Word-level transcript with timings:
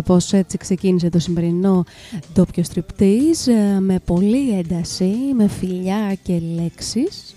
κάπως 0.00 0.32
έτσι 0.32 0.58
ξεκίνησε 0.58 1.08
το 1.08 1.18
σημερινό 1.18 1.84
ντόπιο 2.32 2.62
στριπτής 2.62 3.46
ε, 3.46 3.78
με 3.80 3.98
πολλή 4.04 4.58
ένταση, 4.58 5.14
με 5.36 5.48
φιλιά 5.48 6.16
και 6.22 6.40
λέξεις. 6.54 7.34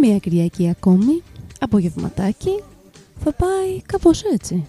Μία 0.00 0.18
Κυριακή 0.18 0.68
ακόμη, 0.68 1.22
απογευματάκι, 1.60 2.62
θα 3.24 3.32
πάει 3.32 3.82
κάπως 3.86 4.22
έτσι. 4.22 4.66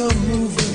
I'll 0.00 0.67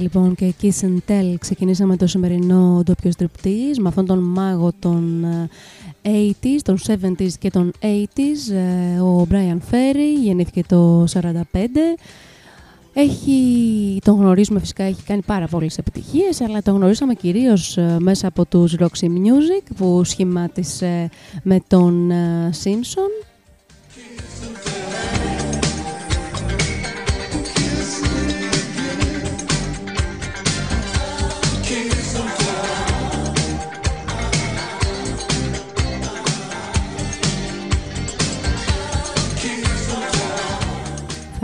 λοιπόν 0.00 0.34
και 0.34 0.54
Kiss 0.62 0.84
and 0.84 0.98
Tell 1.08 1.34
ξεκινήσαμε 1.38 1.96
το 1.96 2.06
σημερινό 2.06 2.82
ντόπιο 2.84 3.10
στριπτής 3.10 3.78
με 3.78 3.88
αυτόν 3.88 4.06
τον 4.06 4.18
μάγο 4.18 4.72
των 4.78 5.26
80s, 6.02 6.32
ε, 6.42 6.56
των 6.62 6.78
70s 6.86 7.32
και 7.38 7.50
των 7.50 7.72
80s. 7.80 8.52
Ε, 8.54 9.00
ο 9.00 9.26
Brian 9.30 9.58
Ferry 9.70 10.22
γεννήθηκε 10.22 10.62
το 10.68 11.04
45. 11.06 11.32
Έχει, 12.92 14.00
τον 14.04 14.16
γνωρίζουμε 14.16 14.60
φυσικά, 14.60 14.84
έχει 14.84 15.02
κάνει 15.02 15.22
πάρα 15.26 15.46
πολλές 15.46 15.78
επιτυχίες, 15.78 16.40
αλλά 16.40 16.62
τον 16.62 16.74
γνωρίσαμε 16.76 17.14
κυρίως 17.14 17.76
ε, 17.76 17.96
μέσα 18.00 18.26
από 18.26 18.44
τους 18.46 18.74
Roxy 18.78 19.06
Music 19.06 19.72
που 19.76 20.04
σχημάτισε 20.04 21.10
με 21.42 21.60
τον 21.66 22.12
Simpson 22.64 23.33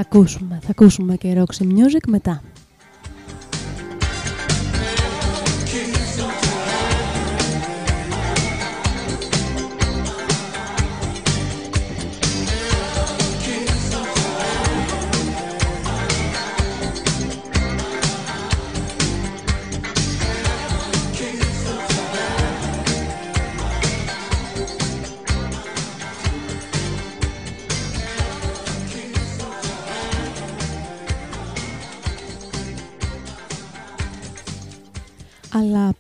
Θα 0.03 0.09
ακούσουμε, 0.09 0.59
θα 0.63 0.71
ακούσουμε 0.71 1.17
και 1.17 1.35
Roxy 1.37 1.63
Music 1.63 2.09
μετά. 2.09 2.43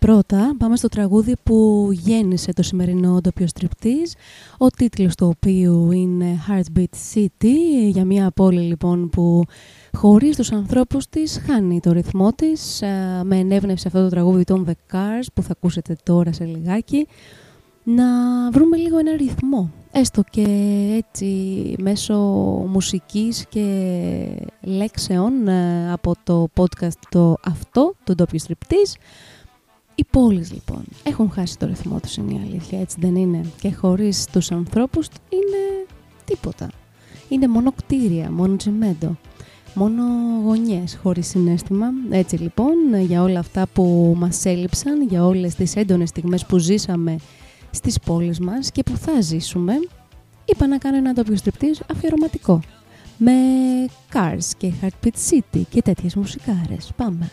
Πρώτα 0.00 0.54
πάμε 0.58 0.76
στο 0.76 0.88
τραγούδι 0.88 1.34
που 1.42 1.88
γέννησε 1.92 2.52
το 2.52 2.62
σημερινό 2.62 3.20
ντόπιο 3.20 3.46
στριπτής, 3.46 4.14
ο 4.58 4.66
τίτλος 4.66 5.14
του 5.14 5.34
οποίου 5.36 5.90
είναι 5.90 6.38
Heartbeat 6.48 7.14
City, 7.14 7.54
για 7.88 8.04
μια 8.04 8.30
πόλη 8.30 8.60
λοιπόν 8.60 9.08
που 9.08 9.44
χωρίς 9.92 10.36
τους 10.36 10.52
ανθρώπους 10.52 11.08
της 11.08 11.40
χάνει 11.46 11.80
το 11.80 11.92
ρυθμό 11.92 12.32
της, 12.32 12.82
με 13.22 13.36
ενέβνευσε 13.36 13.88
αυτό 13.88 14.02
το 14.02 14.08
τραγούδι 14.08 14.44
των 14.44 14.66
The 14.68 14.94
Cars 14.94 15.26
που 15.34 15.42
θα 15.42 15.48
ακούσετε 15.50 15.96
τώρα 16.02 16.32
σε 16.32 16.44
λιγάκι, 16.44 17.06
να 17.84 18.04
βρούμε 18.52 18.76
λίγο 18.76 18.98
ένα 18.98 19.16
ρυθμό, 19.16 19.70
έστω 19.92 20.22
και 20.30 20.46
έτσι 20.96 21.26
μέσω 21.78 22.14
μουσικής 22.68 23.46
και 23.48 23.66
λέξεων 24.60 25.32
από 25.90 26.14
το 26.24 26.48
podcast 26.56 26.98
το 27.08 27.36
αυτό, 27.44 27.94
το 28.04 28.14
ντόπιο 28.14 28.38
στριπτής, 28.38 28.96
οι 30.00 30.06
πόλεις 30.10 30.52
λοιπόν 30.52 30.82
έχουν 31.02 31.30
χάσει 31.30 31.58
το 31.58 31.66
ρυθμό 31.66 32.00
τους 32.00 32.16
είναι 32.16 32.32
η 32.32 32.40
αλήθεια, 32.46 32.80
έτσι 32.80 32.96
δεν 33.00 33.16
είναι; 33.16 33.40
Και 33.60 33.72
χωρίς 33.72 34.26
τους 34.32 34.50
ανθρώπους 34.50 35.06
είναι 35.28 35.86
τίποτα. 36.24 36.70
Είναι 37.28 37.48
μόνο 37.48 37.72
κτίρια, 37.72 38.30
μόνο 38.30 38.56
τσιμέντο, 38.56 39.16
μόνο 39.74 40.02
γωνιές 40.44 40.98
χωρίς 41.02 41.28
συνέστημα. 41.28 41.86
Έτσι 42.10 42.36
λοιπόν 42.36 42.74
για 43.00 43.22
όλα 43.22 43.38
αυτά 43.38 43.66
που 43.72 44.14
μας 44.18 44.44
έλειψαν, 44.44 45.02
για 45.02 45.26
όλες 45.26 45.54
τις 45.54 45.76
έντονες 45.76 46.08
στιγμές 46.08 46.46
που 46.46 46.58
ζήσαμε 46.58 47.16
στις 47.70 48.00
πόλεις 48.00 48.40
μας 48.40 48.70
και 48.70 48.82
που 48.82 48.96
θα 48.96 49.20
ζήσουμε, 49.20 49.72
είπα 50.44 50.66
να 50.66 50.78
κάνω 50.78 50.96
ένα 50.96 51.12
τοπιο 51.14 51.36
αφιερωματικό 51.92 52.60
με 53.16 53.32
Cars 54.12 54.50
και 54.56 54.72
Heartbeat 54.82 55.30
City 55.30 55.62
και 55.70 55.82
τέτοιες 55.82 56.14
μουσικάρες. 56.14 56.92
Πάμε! 56.96 57.30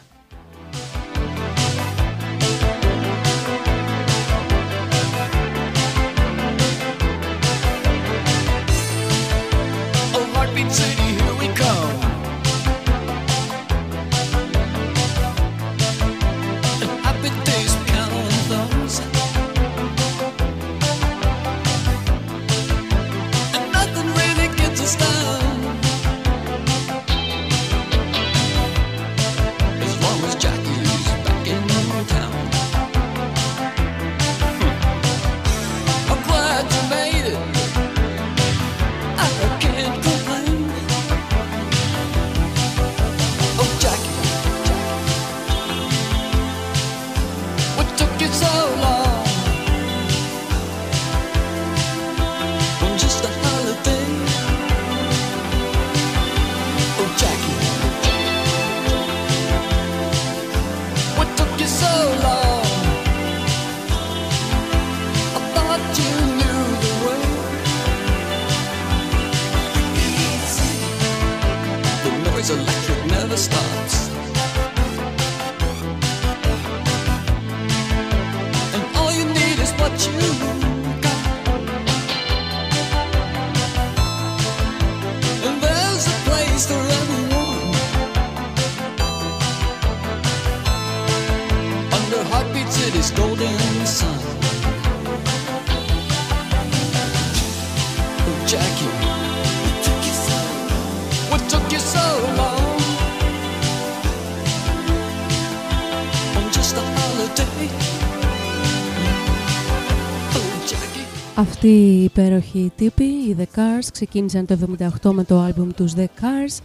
Αυτοί 111.68 111.80
οι 111.80 112.04
υπέροχοι 112.04 112.72
τύποι, 112.76 113.04
οι 113.04 113.36
The 113.40 113.60
Cars, 113.60 113.88
ξεκίνησαν 113.92 114.46
το 114.46 114.58
78 115.02 115.12
με 115.12 115.24
το 115.24 115.40
άλμπουμ 115.40 115.70
τους 115.76 115.94
The 115.96 116.04
Cars 116.04 116.60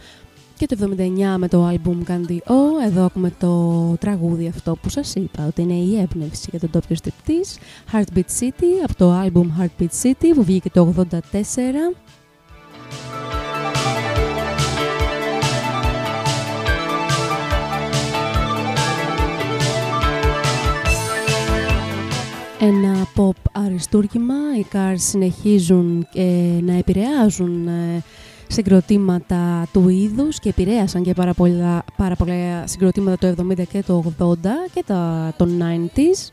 και 0.57 0.65
το 0.65 0.95
79 0.97 1.35
με 1.37 1.47
το 1.47 1.63
άλμπουμ 1.63 2.01
Candy 2.07 2.37
O. 2.37 2.85
Εδώ 2.85 3.03
έχουμε 3.03 3.33
το 3.39 3.95
τραγούδι 3.99 4.47
αυτό 4.47 4.75
που 4.81 4.89
σας 4.89 5.15
είπα 5.15 5.45
ότι 5.47 5.61
είναι 5.61 5.73
η 5.73 5.99
έμπνευση 5.99 6.47
για 6.49 6.59
τον 6.59 6.69
τόπιο 6.69 6.95
στριπτής 6.95 7.57
Heartbeat 7.91 8.39
City 8.39 8.83
από 8.83 8.95
το 8.95 9.11
άλμπουμ 9.11 9.49
Heartbeat 9.59 10.03
City 10.03 10.31
που 10.35 10.43
βγήκε 10.43 10.69
το 10.69 10.93
84 10.97 11.37
ένα 22.63 23.07
pop 23.15 23.51
αριστούργημα. 23.51 24.35
Οι 24.59 24.65
Cars 24.73 24.95
συνεχίζουν 24.95 26.07
ε, 26.13 26.23
να 26.61 26.73
επηρεάζουν 26.73 27.67
ε, 27.67 28.03
συγκροτήματα 28.47 29.67
του 29.73 29.89
είδους 29.89 30.39
και 30.39 30.49
επηρέασαν 30.49 31.03
και 31.03 31.13
πάρα 31.13 31.33
πολλά, 31.33 31.83
πάρα 31.97 32.15
πολλά 32.15 32.67
συγκροτήματα 32.67 33.35
το 33.35 33.45
70 33.49 33.63
και 33.71 33.83
το 33.83 34.13
80 34.19 34.33
και 34.73 34.83
τα, 34.85 35.33
των 35.37 35.61
90s. 35.61 36.31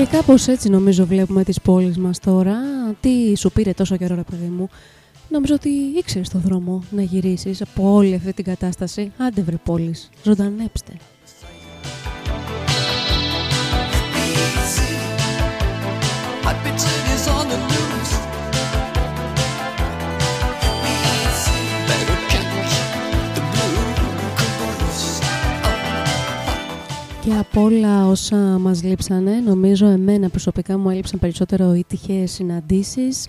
Και 0.00 0.06
κάπως 0.06 0.46
έτσι 0.48 0.68
νομίζω 0.68 1.06
βλέπουμε 1.06 1.44
τις 1.44 1.60
πόλεις 1.60 1.98
μας 1.98 2.18
τώρα. 2.18 2.56
Τι 3.00 3.36
σου 3.36 3.52
πήρε 3.52 3.72
τόσο 3.72 3.96
καιρό 3.96 4.14
ρε 4.14 4.22
παιδί 4.30 4.46
μου. 4.46 4.68
Νομίζω 5.28 5.54
ότι 5.54 5.68
ήξερες 5.68 6.28
το 6.28 6.38
δρόμο 6.38 6.82
να 6.90 7.02
γυρίσεις 7.02 7.62
από 7.62 7.92
όλη 7.94 8.14
αυτή 8.14 8.32
την 8.32 8.44
κατάσταση. 8.44 9.12
Άντε 9.16 9.42
βρε 9.42 9.56
πόλεις, 9.56 10.10
ζωντανέψτε. 10.22 10.92
Και 27.24 27.34
από 27.38 27.62
όλα 27.62 28.06
όσα 28.06 28.36
μας 28.36 28.82
λείψανε, 28.82 29.40
νομίζω 29.40 29.86
εμένα 29.86 30.28
προσωπικά 30.28 30.78
μου 30.78 30.90
έλειψαν 30.90 31.18
περισσότερο 31.18 31.74
οι 31.74 31.84
τυχαίες 31.88 32.30
συναντήσεις, 32.30 33.26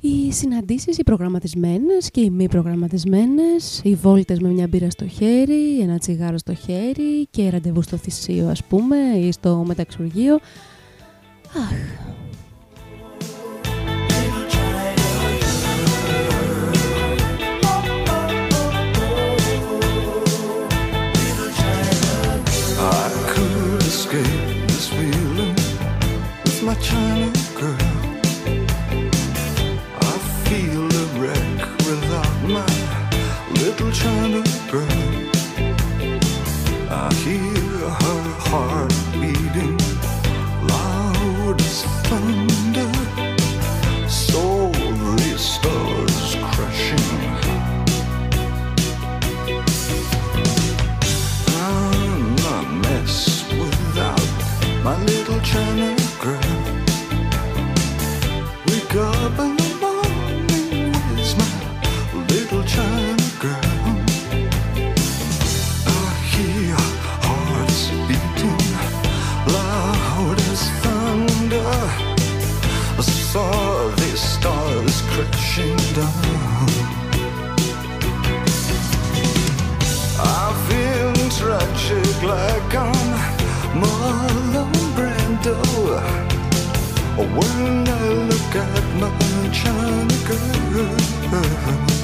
οι 0.00 0.32
συναντήσεις 0.32 0.98
οι 0.98 1.02
προγραμματισμένες 1.02 2.10
και 2.10 2.20
οι 2.20 2.30
μη 2.30 2.48
προγραμματισμένες, 2.48 3.80
οι 3.84 3.94
βόλτες 3.94 4.38
με 4.40 4.48
μια 4.48 4.66
μπύρα 4.66 4.90
στο 4.90 5.06
χέρι, 5.06 5.80
ένα 5.80 5.98
τσιγάρο 5.98 6.38
στο 6.38 6.54
χέρι 6.54 7.26
και 7.30 7.50
ραντεβού 7.50 7.82
στο 7.82 7.96
θυσίο 7.96 8.48
ας 8.48 8.64
πούμε 8.64 8.96
ή 8.96 9.32
στο 9.32 9.64
μεταξουργείο. 9.66 10.34
Αχ, 11.56 12.15
escape 24.06 24.68
this 24.68 24.88
feeling 24.88 25.54
with 26.44 26.62
my 26.62 26.74
China 26.74 27.32
girl. 27.54 27.76
I 30.00 30.18
feel 30.46 30.84
a 30.84 31.06
wreck 31.18 31.60
without 31.88 32.42
my 32.42 32.66
little 33.62 33.90
China 33.90 34.42
girl. 34.70 35.02
I 36.88 37.12
hear 37.24 37.90
her 38.02 38.22
heart 38.48 38.94
beating 39.20 39.76
loud 40.68 41.60
as 41.60 41.82
thunder. 42.08 42.45
Thunder. 72.96 73.26
saw 73.32 73.88
the 73.96 74.16
stars 74.16 75.02
crashing 75.10 75.76
down. 75.94 76.68
I 80.18 80.52
feel 80.68 81.12
tragic 81.38 82.22
like 82.22 82.74
I'm 82.74 83.10
Marlon 83.80 84.72
Brando. 84.96 85.56
When 87.16 87.88
I 87.88 88.08
look 88.30 88.54
at 88.56 88.84
my 89.00 89.10
China 89.52 90.16
girl, 90.28 91.95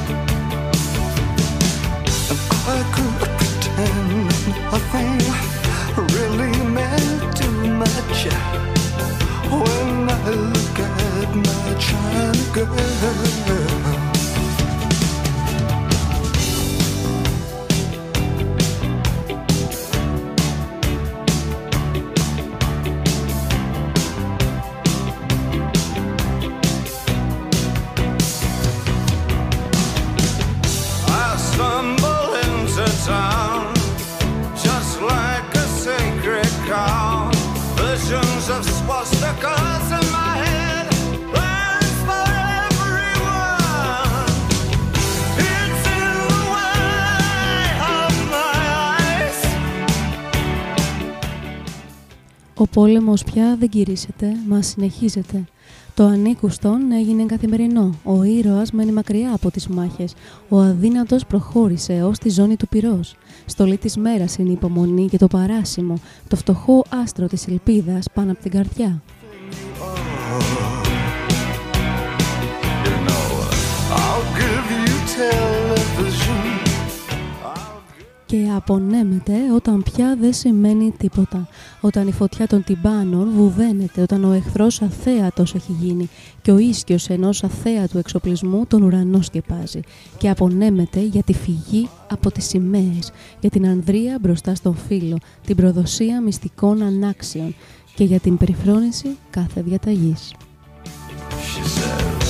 girl. 12.53 13.22
Πόλεμος 52.73 53.25
πια 53.25 53.57
δεν 53.59 53.69
κηρύσσεται, 53.69 54.27
μας 54.49 54.67
συνεχίζεται. 54.67 55.45
Το 55.95 56.05
ανήκουστον 56.05 56.93
έγινε 56.93 57.25
καθημερινό. 57.25 57.95
Ο 58.05 58.23
ήρωας 58.23 58.71
μένει 58.73 58.93
μακριά 58.93 59.31
από 59.35 59.51
τις 59.51 59.69
μάχες. 59.69 60.15
Ο 60.49 60.61
αδύνατος 60.61 61.27
προχώρησε 61.27 62.03
ως 62.05 62.19
τη 62.19 62.29
ζώνη 62.29 62.57
του 62.57 62.69
πυρός. 62.69 63.17
Στολή 63.47 63.77
της 63.77 63.97
μέρας 63.97 64.37
είναι 64.37 64.49
η 64.49 64.53
υπομονή 64.53 65.09
και 65.09 65.19
το 65.19 65.27
παράσημο, 65.27 65.95
το 66.29 66.37
φτωχό 66.37 66.85
άστρο 67.03 67.27
της 67.27 67.47
ελπίδας 67.47 68.07
πάνω 68.15 68.31
από 68.31 68.43
την 68.43 68.51
καρδιά. 68.51 69.03
You 72.85 72.99
know, 75.17 75.52
Και 78.33 78.51
απονέμεται 78.57 79.33
όταν 79.55 79.83
πια 79.83 80.17
δεν 80.21 80.33
σημαίνει 80.33 80.95
τίποτα. 80.99 81.49
Όταν 81.81 82.09
η 82.09 82.13
φωτιά 82.13 82.47
των 82.47 82.65
τυμπάνων 82.65 83.31
βουδένεται, 83.31 84.01
όταν 84.01 84.25
ο 84.25 84.33
εχθρός 84.33 84.83
αθέατος 84.83 85.55
έχει 85.55 85.73
γίνει 85.81 86.09
και 86.43 86.51
ο 86.51 86.59
ίσκιος 86.59 87.09
ενός 87.09 87.45
αθέατου 87.45 87.99
εξοπλισμού 87.99 88.67
τον 88.67 88.83
ουρανό 88.83 89.23
σκεπάζει 89.23 89.81
και 90.19 90.29
απονέμεται 90.29 91.01
για 91.01 91.23
τη 91.23 91.33
φυγή 91.33 91.89
από 92.11 92.31
τις 92.31 92.45
σημαίες, 92.45 93.13
για 93.41 93.51
την 93.51 93.67
ανδρεία 93.67 94.19
μπροστά 94.21 94.55
στον 94.55 94.77
φύλλο, 94.77 95.19
την 95.47 95.57
προδοσία 95.57 96.21
μυστικών 96.21 96.83
ανάξεων 96.83 97.55
και 97.95 98.05
για 98.05 98.19
την 98.19 98.37
περιφρόνηση 98.37 99.17
κάθε 99.31 99.63
διαταγής. 99.63 100.33
She 101.55 101.65
says, 101.65 102.22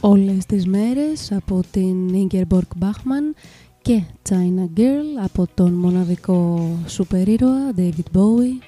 Όλες 0.00 0.46
τις 0.46 0.66
μέρες 0.66 1.32
από 1.32 1.60
την 1.70 2.08
Ingeborg 2.12 2.84
Bachmann 2.84 3.34
και 3.82 4.02
China 4.28 4.78
Girl 4.78 5.24
από 5.24 5.46
τον 5.54 5.72
μοναδικό 5.72 6.68
σούπερ 6.86 7.28
ήρωα 7.28 7.72
David 7.76 8.16
Bowie 8.16 8.62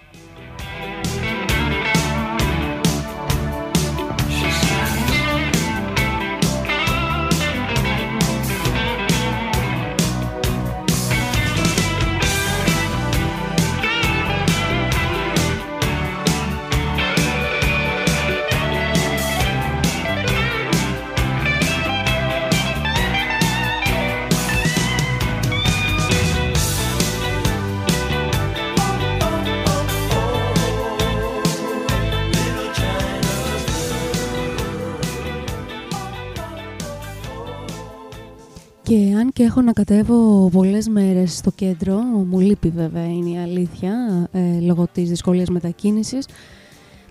Και 39.41 39.47
αν 39.47 39.53
και 39.53 39.59
έχω 39.59 39.67
να 39.67 39.73
κατέβω 39.73 40.49
πολλές 40.53 40.89
μέρες 40.89 41.37
στο 41.37 41.51
κέντρο, 41.51 41.97
μου 42.01 42.41
λείπει 42.41 42.69
βέβαια 42.69 43.05
είναι 43.05 43.31
η 43.31 43.39
αλήθεια, 43.39 44.29
ε, 44.33 44.61
λόγω 44.61 44.87
της 44.93 45.09
δυσκολίας 45.09 45.49
μετακίνησης, 45.49 46.29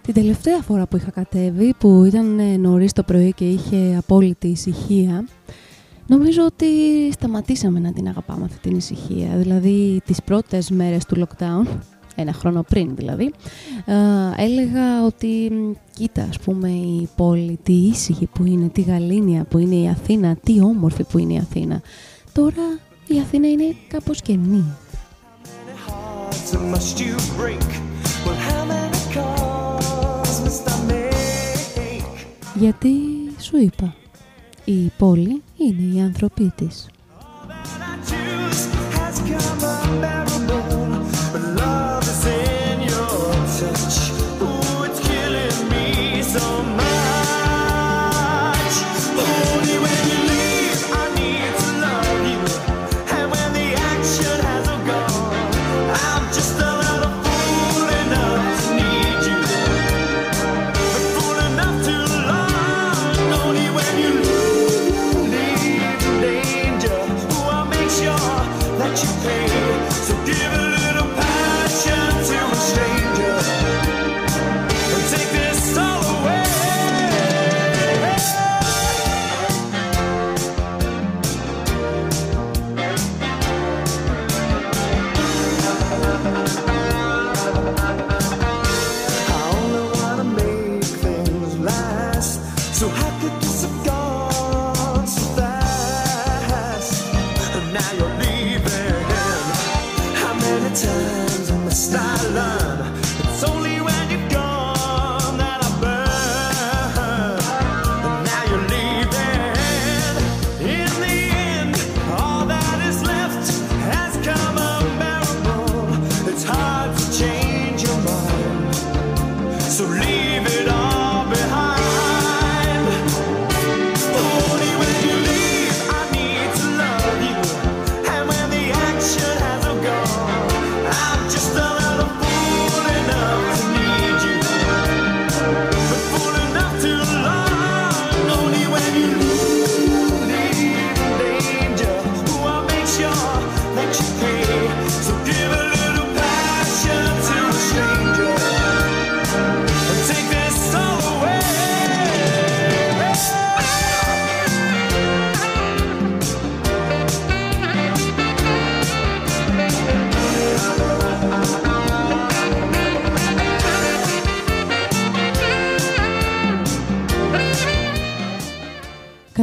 την 0.02 0.14
τελευταία 0.14 0.62
φορά 0.62 0.88
που 0.88 0.96
είχα 0.96 1.12
κατέβει, 1.12 1.74
που 1.80 2.04
ήταν 2.04 2.40
ε, 2.40 2.58
νωρίς 2.58 2.94
το 2.94 3.04
πρωί 3.04 3.34
και 3.34 3.50
είχε 3.50 3.96
απόλυτη 3.98 4.48
ησυχία, 4.48 5.28
νομίζω 6.08 6.44
ότι 6.46 6.66
σταματήσαμε 7.12 7.80
να 7.80 7.94
την 7.94 8.08
αγαπάμε 8.08 8.46
αυτή 8.46 8.60
την 8.60 8.78
ησυχία. 8.78 9.30
Δηλαδή 9.36 10.02
τις 10.06 10.22
πρώτες 10.24 10.70
μέρες 10.70 11.06
του 11.06 11.28
lockdown, 11.28 11.68
ένα 12.16 12.34
χρόνο 12.34 12.64
πριν 12.70 12.96
δηλαδή, 12.96 13.34
ε, 13.86 13.94
έλεγα 14.44 15.06
ότι 15.06 15.52
μ, 15.52 15.72
κοίτα 15.94 16.24
ας 16.30 16.40
πούμε 16.40 16.70
η 16.70 17.10
πόλη, 17.16 17.60
τι 17.64 17.74
ήσυχη 17.74 18.26
που 18.26 18.46
είναι, 18.46 18.70
τι 18.70 18.82
γαλήνια 18.82 19.44
που 19.44 19.58
είναι 19.58 19.76
η 19.76 19.90
Αθήνα, 19.90 20.36
τι 20.44 20.62
όμορφη 20.62 21.04
που 21.04 21.18
είναι 21.18 21.34
η 21.34 21.38
Αθήνα. 21.38 21.82
Τώρα 22.40 22.80
η 23.08 23.20
Αθήνα 23.20 23.50
είναι 23.50 23.76
κάπως 23.88 24.22
κενή. 24.22 24.64
hearts 25.88 26.54
must 26.54 27.00
you 27.00 27.16
break? 27.40 27.70
Well, 28.26 28.40
how 28.50 28.64
many 28.66 29.02
cars 29.14 30.36
must 30.44 30.68
I 30.68 30.92
make? 30.92 32.26
Γιατί 32.56 32.90
σου 33.40 33.58
είπα, 33.58 33.96
η 34.66 34.92
πόλη 34.98 35.44
είναι 35.58 35.96
οι 35.96 36.02
άνθρωποι 36.02 36.54
της. 36.56 36.88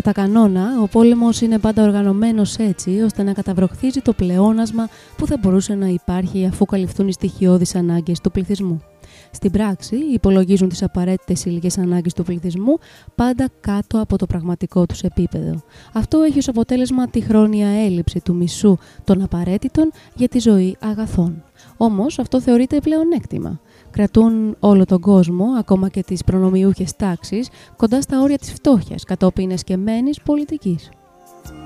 Κατά 0.06 0.20
κανόνα, 0.20 0.80
ο 0.82 0.86
πόλεμος 0.86 1.40
είναι 1.40 1.58
πάντα 1.58 1.82
οργανωμένος 1.82 2.56
έτσι, 2.56 3.00
ώστε 3.04 3.22
να 3.22 3.32
καταβροχθίζει 3.32 4.00
το 4.00 4.12
πλεόνασμα 4.12 4.88
που 5.16 5.26
θα 5.26 5.36
μπορούσε 5.40 5.74
να 5.74 5.86
υπάρχει 5.86 6.46
αφού 6.46 6.64
καλυφθούν 6.64 7.08
οι 7.08 7.12
στοιχειώδεις 7.12 7.74
ανάγκες 7.74 8.20
του 8.20 8.30
πληθυσμού. 8.30 8.82
Στην 9.30 9.50
πράξη, 9.50 9.96
υπολογίζουν 9.96 10.68
τις 10.68 10.82
απαραίτητες 10.82 11.44
υλικές 11.44 11.78
ανάγκες 11.78 12.12
του 12.12 12.22
πληθυσμού 12.22 12.78
πάντα 13.14 13.48
κάτω 13.60 14.00
από 14.00 14.16
το 14.16 14.26
πραγματικό 14.26 14.86
τους 14.86 15.00
επίπεδο. 15.00 15.62
Αυτό 15.92 16.18
έχει 16.20 16.38
ως 16.38 16.48
αποτέλεσμα 16.48 17.08
τη 17.08 17.20
χρόνια 17.20 17.68
έλλειψη 17.68 18.20
του 18.24 18.34
μισού 18.34 18.76
των 19.04 19.22
απαραίτητων 19.22 19.92
για 20.14 20.28
τη 20.28 20.38
ζωή 20.38 20.76
αγαθών. 20.80 21.42
Όμως 21.76 22.18
αυτό 22.18 22.40
θεωρείται 22.40 22.80
πλεονέκτημα. 22.80 23.60
Κρατούν 23.96 24.56
όλο 24.60 24.84
τον 24.84 25.00
κόσμο, 25.00 25.44
ακόμα 25.58 25.88
και 25.88 26.02
τις 26.02 26.24
προνομιούχες 26.24 26.96
τάξεις, 26.96 27.48
κοντά 27.76 28.00
στα 28.00 28.20
όρια 28.20 28.38
της 28.38 28.52
φτώχειας, 28.52 29.04
κατόπιν 29.04 29.50
εσκεμμένης 29.50 30.20
πολιτικής. 30.20 30.88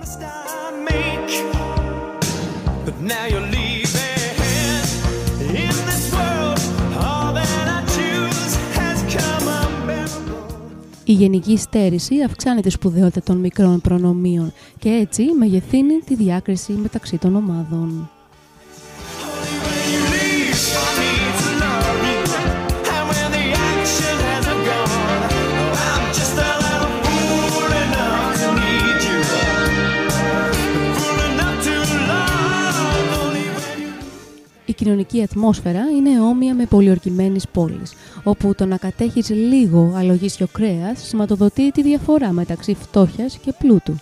must 0.00 0.20
I 0.22 0.70
make? 0.90 1.32
But 2.86 2.96
now 3.12 3.24
you're 3.32 3.48
leaving. 3.56 4.86
In 5.64 5.74
this 5.90 6.04
world, 6.16 6.60
all 7.06 7.30
that 7.38 7.66
I 7.78 7.80
choose 7.96 8.52
has 8.78 8.98
come 9.16 9.46
unbearable. 9.62 10.44
Η 11.04 11.12
γενική 11.12 11.56
στέρηση 11.56 12.22
αυξάνει 12.22 12.60
τη 12.60 12.70
σπουδαιότητα 12.70 13.22
των 13.22 13.36
μικρών 13.36 13.80
προνομίων 13.80 14.52
και 14.78 14.88
έτσι 14.88 15.22
μεγεθύνει 15.38 15.98
τη 16.04 16.14
διάκριση 16.14 16.72
μεταξύ 16.72 17.18
των 17.18 17.36
ομάδων. 17.36 18.10
Η 34.70 34.72
κοινωνική 34.72 35.22
ατμόσφαιρα 35.22 35.80
είναι 35.96 36.20
όμοια 36.20 36.54
με 36.54 36.64
πολιορκημένης 36.64 37.48
πόλης, 37.48 37.92
όπου 38.22 38.54
το 38.54 38.66
να 38.66 38.76
κατέχεις 38.76 39.30
λίγο 39.30 39.92
αλογίσιο 39.96 40.46
κρέας 40.52 41.06
σηματοδοτεί 41.06 41.70
τη 41.70 41.82
διαφορά 41.82 42.32
μεταξύ 42.32 42.74
φτώχειας 42.74 43.38
και 43.38 43.52
πλούτου. 43.58 43.94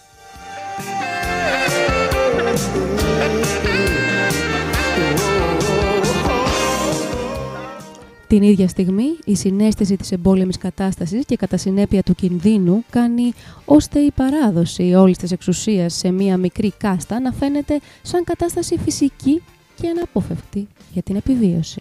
Την 8.26 8.42
ίδια 8.42 8.68
στιγμή, 8.68 9.18
η 9.24 9.36
συνέστηση 9.36 9.96
της 9.96 10.12
εμπόλεμης 10.12 10.58
κατάστασης 10.58 11.24
και 11.24 11.36
κατά 11.36 11.56
συνέπεια 11.56 12.02
του 12.02 12.14
κινδύνου 12.14 12.84
κάνει 12.90 13.32
ώστε 13.64 13.98
η 13.98 14.10
παράδοση 14.10 14.94
όλης 14.94 15.16
της 15.16 15.32
εξουσίας 15.32 15.94
σε 15.94 16.10
μία 16.10 16.36
μικρή 16.36 16.72
κάστα 16.78 17.20
να 17.20 17.32
φαίνεται 17.32 17.80
σαν 18.02 18.24
κατάσταση 18.24 18.78
φυσική 18.84 19.42
και 19.80 19.88
αναπόφευκτη 19.88 20.68
για 20.92 21.02
την 21.02 21.16
επιβίωση. 21.16 21.80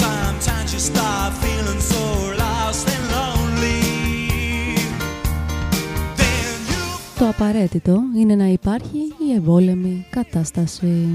Sometimes 0.00 0.70
you 0.74 0.82
start 0.92 1.32
feeling 1.42 1.80
so 1.92 2.02
lost 2.42 2.86
and 2.94 3.04
lonely. 3.14 3.80
Then 6.20 6.58
you 6.70 7.18
Το 7.18 7.28
απαραίτητο 7.28 8.00
είναι 8.16 8.34
να 8.34 8.46
υπάρχει 8.46 8.98
η 8.98 9.34
εμπόλεμη 9.36 10.06
κατάσταση. 10.10 11.08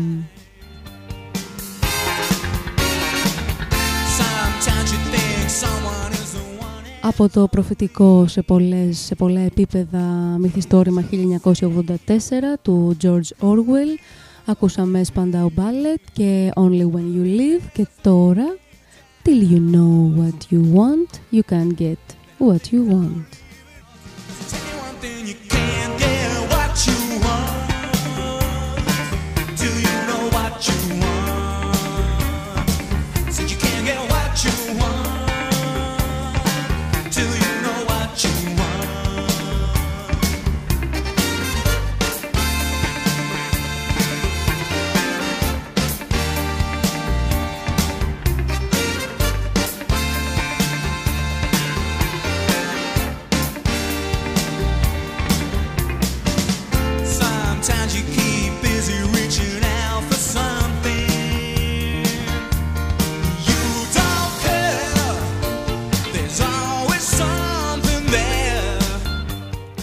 Από 7.08 7.30
το 7.30 7.48
προφητικό 7.48 8.28
σε, 8.28 8.42
πολλές, 8.42 8.98
σε 8.98 9.16
πολλά 9.16 9.40
επίπεδα 9.40 10.00
μυθιστόρημα 10.40 11.04
1984 11.44 11.58
του 12.62 12.98
George 13.02 13.48
Orwell 13.48 14.00
ακούσαμε 14.46 15.02
Spandau 15.14 15.46
Ballet 15.56 16.02
και 16.14 16.52
Only 16.56 16.82
When 16.82 17.16
You 17.16 17.40
Live 17.40 17.64
και 17.74 17.88
τώρα 18.02 18.58
Till 19.24 19.52
you 19.52 19.76
know 19.76 20.20
what 20.20 20.52
you 20.52 20.62
want, 20.76 21.20
you 21.32 21.44
can 21.52 21.76
get 21.80 22.16
what 22.40 22.72
you 22.72 22.82
want. 22.94 23.45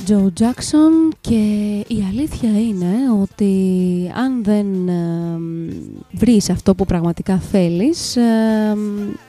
Joe 0.08 0.26
Jackson 0.40 1.14
και 1.20 1.36
η 1.88 2.04
αλήθεια 2.08 2.60
είναι 2.60 2.94
ότι 3.22 3.52
αν 4.14 4.44
δεν 4.44 4.88
ε, 4.88 5.38
βρεις 6.12 6.50
αυτό 6.50 6.74
που 6.74 6.84
πραγματικά 6.84 7.38
θέλεις 7.38 8.16
ε, 8.16 8.22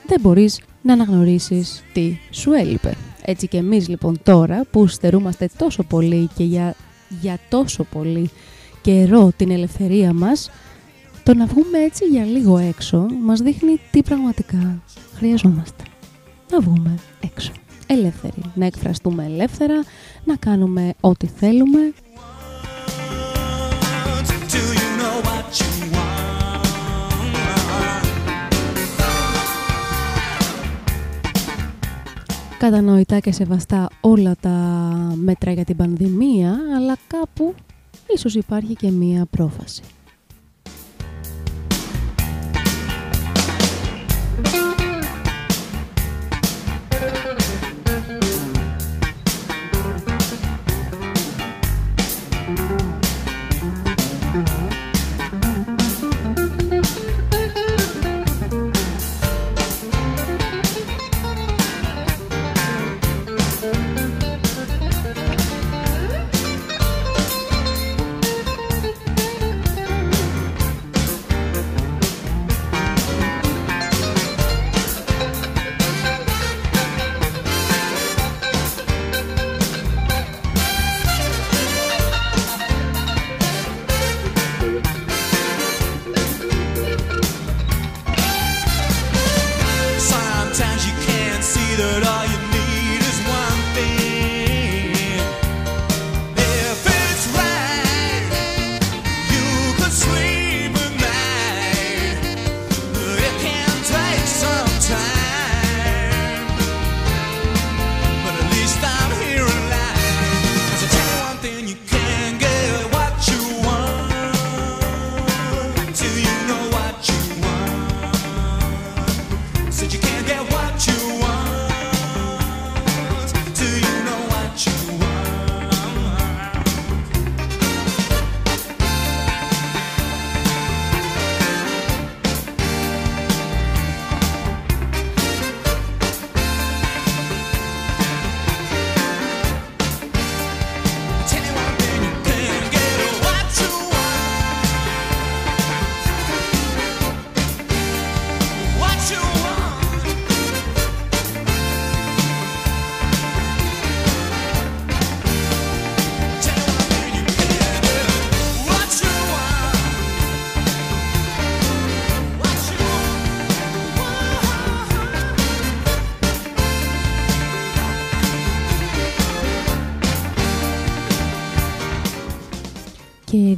δεν 0.06 0.20
μπορείς 0.20 0.60
να 0.82 0.92
αναγνωρίσεις 0.92 1.84
τι 1.92 2.18
σου 2.30 2.52
έλειπε. 2.52 2.94
Έτσι 3.24 3.48
και 3.48 3.56
εμείς 3.56 3.88
λοιπόν 3.88 4.18
τώρα 4.22 4.64
που 4.70 4.86
στερούμαστε 4.86 5.48
τόσο 5.56 5.82
πολύ 5.82 6.28
και 6.36 6.44
για, 6.44 6.74
για 7.20 7.38
τόσο 7.48 7.84
πολύ 7.84 8.30
καιρό 8.82 9.32
την 9.36 9.50
ελευθερία 9.50 10.12
μας 10.12 10.50
το 11.22 11.34
να 11.34 11.46
βγούμε 11.46 11.78
έτσι 11.78 12.04
για 12.04 12.24
λίγο 12.24 12.58
έξω 12.58 13.06
μας 13.22 13.40
δείχνει 13.40 13.80
τι 13.90 14.02
πραγματικά 14.02 14.82
χρειαζόμαστε. 15.14 15.84
Να 16.50 16.60
βγούμε 16.60 16.94
έξω. 17.20 17.52
Ελεύθεροι. 17.86 18.42
Να 18.54 18.66
εκφραστούμε 18.66 19.24
ελεύθερα, 19.24 19.84
να 20.24 20.36
κάνουμε 20.36 20.94
ό,τι 21.00 21.26
θέλουμε 21.26 21.78
Till 24.52 24.72
you 24.80 24.90
know 25.00 25.16
what 25.28 25.46
you 25.60 25.70
want; 25.94 26.14
κατανοητά 32.58 33.18
και 33.18 33.32
σεβαστά 33.32 33.88
όλα 34.00 34.36
τα 34.40 34.50
μέτρα 35.14 35.52
για 35.52 35.64
την 35.64 35.76
πανδημία, 35.76 36.58
αλλά 36.76 36.96
κάπου 37.06 37.54
ίσως 38.14 38.34
υπάρχει 38.34 38.74
και 38.74 38.90
μία 38.90 39.26
πρόφαση. 39.30 39.82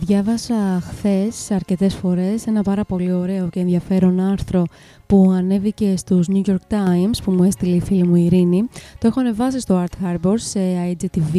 Διάβασα 0.07 0.81
χθες 0.81 1.51
αρκετές 1.51 1.95
φορές 1.95 2.47
ένα 2.47 2.63
πάρα 2.63 2.85
πολύ 2.85 3.13
ωραίο 3.13 3.49
και 3.49 3.61
ενδιαφέρον 3.61 4.21
άρθρο 4.21 4.65
που 5.07 5.31
ανέβηκε 5.37 5.97
στους 5.97 6.27
New 6.31 6.43
York 6.47 6.67
Times 6.69 7.23
που 7.25 7.31
μου 7.31 7.43
έστειλε 7.43 7.75
η 7.77 7.81
φίλη 7.81 8.07
μου 8.07 8.15
η 8.15 8.25
Ειρήνη. 8.25 8.69
Το 8.99 9.07
έχω 9.07 9.21
ανεβάσει 9.21 9.61
στο 9.61 9.85
Art 9.85 10.07
Harbor 10.07 10.35
σε 10.35 10.61
IGTV, 10.91 11.37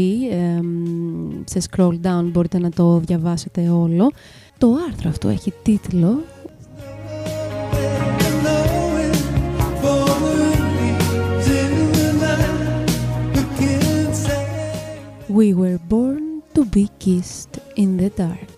σε 1.43 1.61
scroll 1.69 1.99
down 2.01 2.29
μπορείτε 2.31 2.59
να 2.59 2.69
το 2.69 2.99
διαβάσετε 2.99 3.69
όλο. 3.69 4.11
Το 4.57 4.77
άρθρο 4.89 5.09
αυτό 5.09 5.29
έχει 5.29 5.53
τίτλο 5.63 6.23
We 15.39 15.53
were 15.53 15.79
born 15.93 16.23
to 16.55 16.65
be 16.65 16.85
kissed 16.99 17.59
in 17.75 17.97
the 17.97 18.09
dark. 18.09 18.56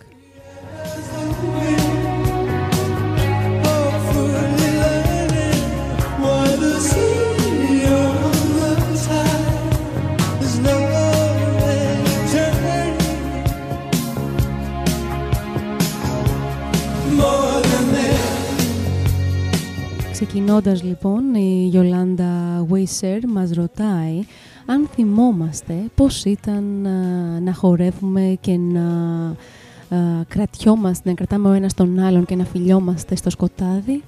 Ξεκινώντας 20.26 20.82
λοιπόν 20.82 21.34
η 21.34 21.68
Γιολάντα 21.70 22.64
Βίσερ 22.70 23.28
μας 23.28 23.50
ρωτάει 23.50 24.20
αν 24.66 24.88
θυμόμαστε 24.94 25.74
πώς 25.94 26.24
ήταν 26.24 26.86
α, 26.86 27.40
να 27.40 27.54
χορεύουμε 27.54 28.36
και 28.40 28.56
να 28.56 28.86
α, 29.28 30.24
κρατιόμαστε, 30.28 31.08
να 31.08 31.14
κρατάμε 31.14 31.48
ο 31.48 31.52
ένας 31.52 31.74
τον 31.74 31.98
άλλον 31.98 32.24
και 32.24 32.36
να 32.36 32.44
φιλιόμαστε 32.44 33.16
στο 33.16 33.30
σκοτάδι. 33.30 34.02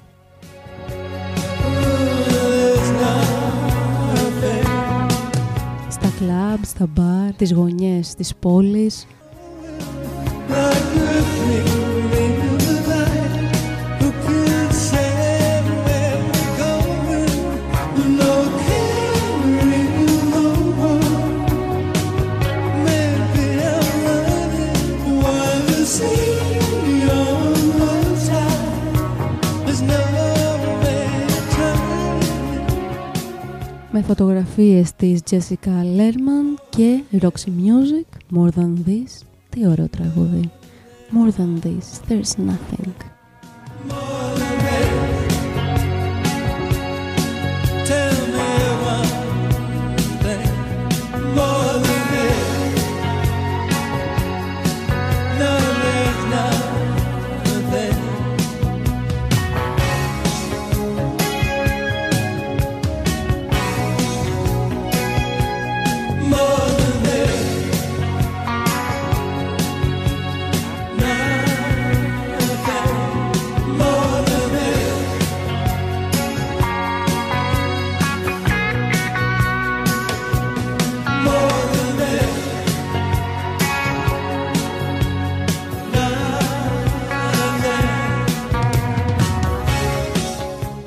Στα 5.89 6.13
κλαμπ, 6.19 6.63
στα 6.65 6.87
μπαρ, 6.87 7.35
τις 7.37 7.53
γωνιές 7.53 8.15
της 8.15 8.35
πόλης. 8.35 9.07
Φωτογραφίες 34.55 34.93
της 34.97 35.21
Jessica 35.31 35.85
Lerman 35.97 36.61
και 36.69 37.03
Roxy 37.21 37.49
Music, 37.49 38.37
More 38.37 38.51
Than 38.59 38.89
This, 38.89 39.27
τι 39.49 39.67
ωραίο 39.67 39.89
τραγούδι. 39.89 40.51
More 41.13 41.31
Than 41.41 41.67
This, 41.67 42.11
There's 42.11 42.37
Nothing. 42.47 42.93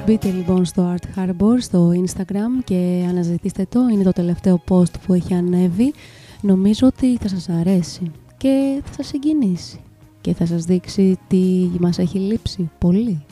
Μπείτε 0.05 0.29
λοιπόν 0.31 0.65
στο 0.65 0.95
Art 0.95 1.19
Harbor, 1.19 1.57
στο 1.59 1.91
Instagram 2.05 2.63
και 2.63 3.05
αναζητήστε 3.09 3.65
το. 3.69 3.79
Είναι 3.91 4.03
το 4.03 4.11
τελευταίο 4.11 4.61
post 4.69 4.91
που 5.05 5.13
έχει 5.13 5.33
ανέβει. 5.33 5.93
Νομίζω 6.41 6.87
ότι 6.87 7.17
θα 7.17 7.27
σας 7.27 7.49
αρέσει 7.49 8.11
και 8.37 8.81
θα 8.85 8.93
σας 8.93 9.07
συγκινήσει 9.07 9.79
και 10.21 10.33
θα 10.33 10.45
σας 10.45 10.63
δείξει 10.63 11.19
τι 11.27 11.69
μας 11.79 11.99
έχει 11.99 12.19
λείψει 12.19 12.69
πολύ. 12.77 13.25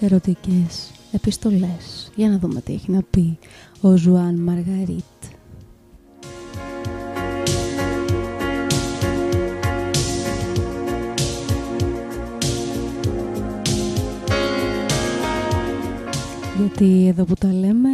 Ερωτικές 0.00 0.90
επιστολές. 1.12 2.10
Για 2.14 2.28
να 2.28 2.38
δούμε 2.38 2.60
τι 2.60 2.72
έχει 2.72 2.90
να 2.90 3.02
πει 3.10 3.38
ο 3.80 3.96
Ζουάν 3.96 4.34
Μαργαρίτ. 4.34 5.04
Γιατί 16.58 17.06
εδώ 17.06 17.24
που 17.24 17.34
τα 17.34 17.52
λέμε, 17.52 17.88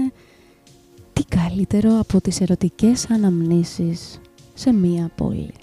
τι 1.12 1.24
καλύτερο 1.24 1.98
από 1.98 2.20
τις 2.20 2.40
ερωτικές 2.40 3.10
αναμνήσεις 3.10 4.20
σε 4.54 4.72
μία 4.72 5.10
πόλη. 5.14 5.54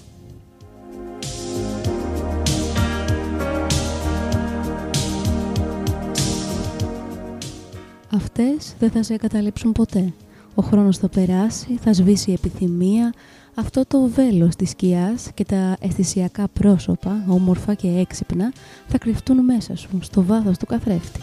Αυτές 8.23 8.75
δεν 8.79 8.91
θα 8.91 9.03
σε 9.03 9.13
εγκαταλείψουν 9.13 9.71
ποτέ. 9.71 10.13
Ο 10.55 10.61
χρόνος 10.61 10.97
θα 10.97 11.09
περάσει, 11.09 11.77
θα 11.81 11.93
σβήσει 11.93 12.29
η 12.29 12.33
επιθυμία, 12.33 13.13
αυτό 13.55 13.85
το 13.85 14.07
βέλος 14.07 14.55
της 14.55 14.69
σκιάς 14.69 15.31
και 15.33 15.45
τα 15.45 15.77
αισθησιακά 15.79 16.47
πρόσωπα, 16.47 17.25
όμορφα 17.27 17.73
και 17.73 17.87
έξυπνα, 17.87 18.53
θα 18.87 18.97
κρυφτούν 18.97 19.43
μέσα 19.43 19.75
σου, 19.75 19.89
στο 20.01 20.23
βάθος 20.23 20.57
του 20.57 20.65
καθρέφτη. 20.65 21.19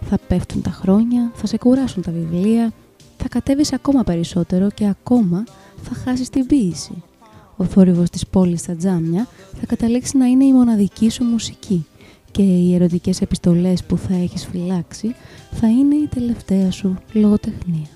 Θα 0.00 0.18
πέφτουν 0.28 0.62
τα 0.62 0.70
χρόνια, 0.70 1.30
θα 1.34 1.46
σε 1.46 1.56
κουράσουν 1.58 2.02
τα 2.02 2.12
βιβλία, 2.12 2.72
θα 3.16 3.28
κατέβεις 3.28 3.72
ακόμα 3.72 4.04
περισσότερο 4.04 4.70
και 4.70 4.86
ακόμα 4.86 5.44
θα 5.82 5.94
χάσεις 5.94 6.28
την 6.28 6.46
ποίηση. 6.46 7.02
Ο 7.56 7.64
θόρυβος 7.64 8.10
της 8.10 8.26
πόλης 8.26 8.60
στα 8.60 8.76
τζάμια 8.76 9.26
θα 9.60 9.66
καταλήξει 9.66 10.16
να 10.16 10.26
είναι 10.26 10.44
η 10.44 10.52
μοναδική 10.52 11.10
σου 11.10 11.24
μουσική 11.24 11.86
και 12.30 12.42
οι 12.42 12.74
ερωτικές 12.74 13.20
επιστολές 13.20 13.84
που 13.84 13.96
θα 13.96 14.14
έχεις 14.14 14.46
φυλάξει 14.46 15.14
θα 15.50 15.68
είναι 15.68 15.94
η 15.94 16.08
τελευταία 16.14 16.70
σου 16.70 16.96
λογοτεχνία. 17.12 17.88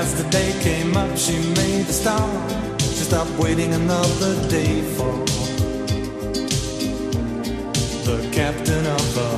As 0.00 0.14
the 0.14 0.26
day 0.30 0.50
came 0.68 0.96
up, 0.96 1.12
she 1.24 1.36
made 1.60 1.86
a 1.94 1.96
start. 2.02 2.50
She 2.96 3.04
stopped 3.10 3.34
waiting 3.38 3.72
another 3.82 4.34
day 4.48 4.74
for 4.96 5.12
the 8.08 8.18
captain 8.32 8.84
of 8.86 9.04
the 9.18 9.31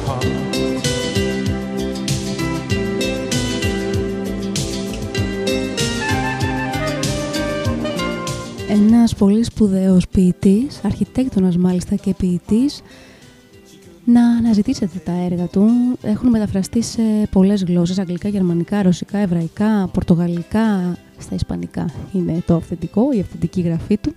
Ένας 8.74 9.14
πολύ 9.14 9.44
σπουδαίος 9.44 10.08
ποιητής, 10.08 10.80
αρχιτέκτονας 10.84 11.56
μάλιστα 11.56 11.94
και 11.94 12.14
ποιητής, 12.14 12.82
να 14.04 14.28
αναζητήσετε 14.28 14.98
τα 14.98 15.12
έργα 15.12 15.46
του. 15.46 15.68
Έχουν 16.02 16.28
μεταφραστεί 16.28 16.82
σε 16.82 17.02
πολλές 17.30 17.64
γλώσσες, 17.64 17.98
αγγλικά, 17.98 18.28
γερμανικά, 18.28 18.82
ρωσικά, 18.82 19.18
εβραϊκά, 19.18 19.88
πορτογαλικά, 19.92 20.96
στα 21.18 21.34
ισπανικά 21.34 21.90
είναι 22.12 22.42
το 22.46 22.54
αυθεντικό, 22.54 23.12
η 23.12 23.20
αυθεντική 23.20 23.60
γραφή 23.60 23.96
του. 23.96 24.14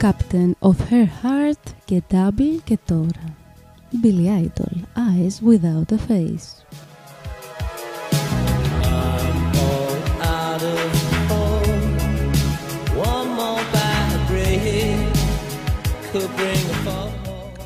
Captain 0.00 0.50
of 0.60 0.76
Her 0.90 1.06
Heart 1.22 1.72
και 1.84 2.02
Double 2.10 2.60
και 2.64 2.78
τώρα. 2.84 3.36
Billy 4.02 4.44
Idol, 4.44 4.76
Eyes 4.96 5.48
Without 5.48 5.92
a 5.92 6.10
Face. 6.10 6.87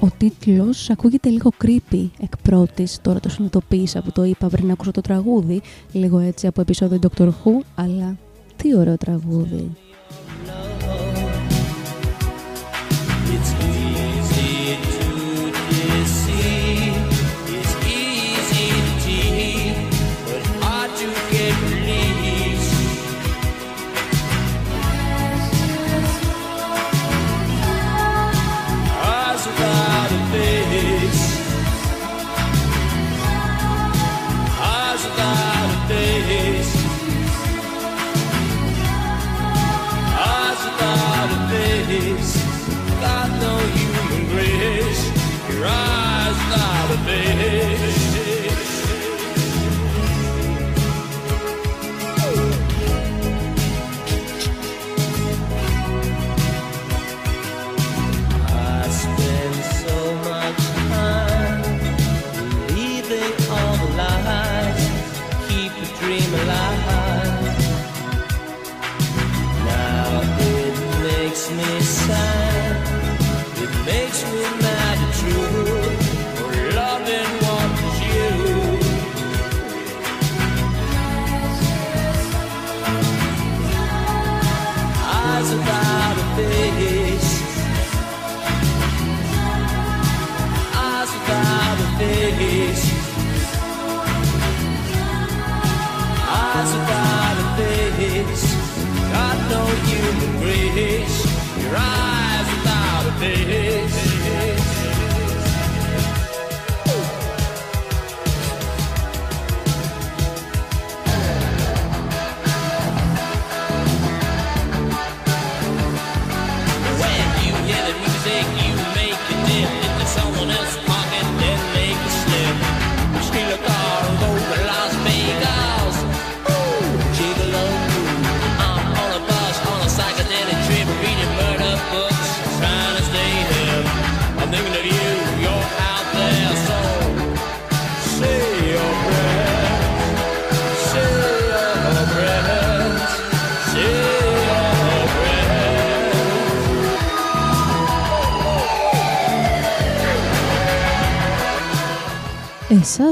Ο 0.00 0.08
τίτλος 0.18 0.90
ακούγεται 0.90 1.28
λίγο 1.28 1.50
creepy 1.64 2.08
εκ 2.22 2.36
πρώτης, 2.42 2.98
τώρα 3.02 3.20
το 3.20 3.28
συνειδητοποίησα 3.28 4.02
που 4.02 4.12
το 4.12 4.24
είπα 4.24 4.48
πριν 4.48 4.70
ακούσω 4.70 4.90
το 4.90 5.00
τραγούδι, 5.00 5.62
λίγο 5.92 6.18
έτσι 6.18 6.46
από 6.46 6.60
επεισόδιο 6.60 6.98
Doctor 7.02 7.26
Who, 7.28 7.64
αλλά 7.74 8.16
τι 8.56 8.76
ωραίο 8.76 8.96
τραγούδι. 8.96 9.70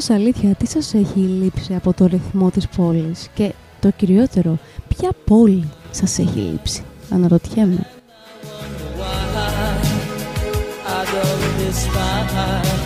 Εσάς 0.03 0.17
αλήθεια 0.17 0.55
τι 0.55 0.67
σας 0.67 0.95
έχει 0.95 1.19
λείψει 1.19 1.75
από 1.75 1.93
το 1.93 2.07
ρυθμό 2.07 2.51
της 2.51 2.69
πόλης; 2.69 3.29
Και 3.35 3.53
το 3.81 3.91
κυριότερο, 3.91 4.59
ποια 4.89 5.11
πόλη 5.25 5.69
σας 5.91 6.19
έχει 6.19 6.39
λείψει, 6.39 6.83
αναρωτιέμαι. 7.11 7.87
I 10.87 11.05
don't 11.13 11.61
despise. 11.61 12.81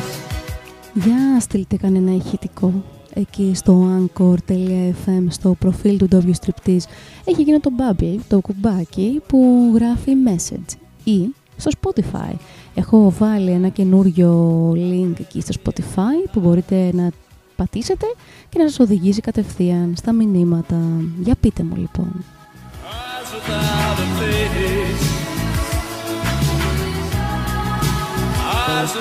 Για 0.94 1.40
στείλτε 1.40 1.76
κανένα 1.76 2.14
ηχητικό 2.14 2.72
εκεί 3.14 3.52
στο 3.54 3.88
anchor.fm 3.98 5.26
στο 5.28 5.54
προφίλ 5.58 5.96
του 5.96 6.08
W 6.12 6.30
Striptease 6.40 6.86
έχει 7.24 7.40
εκείνο 7.40 7.60
το 7.60 7.70
bubble, 7.78 8.16
το 8.28 8.40
κουμπάκι 8.40 9.22
που 9.26 9.70
γράφει 9.74 10.12
message 10.26 10.76
ή 11.04 11.34
στο 11.56 11.70
Spotify. 11.80 12.34
Έχω 12.74 13.12
βάλει 13.18 13.50
ένα 13.50 13.68
καινούριο 13.68 14.70
link 14.76 15.20
εκεί 15.20 15.40
στο 15.40 15.54
Spotify 15.64 16.28
που 16.32 16.40
μπορείτε 16.40 16.90
να 16.92 17.10
πατήσετε 17.56 18.06
και 18.48 18.58
να 18.58 18.68
σας 18.68 18.78
οδηγήσει 18.78 19.20
κατευθείαν 19.20 19.94
στα 19.96 20.12
μηνύματα. 20.12 20.76
Για 21.22 21.34
πείτε 21.40 21.62
μου 21.62 21.76
λοιπόν. 21.76 22.24
Eyes 28.76 28.94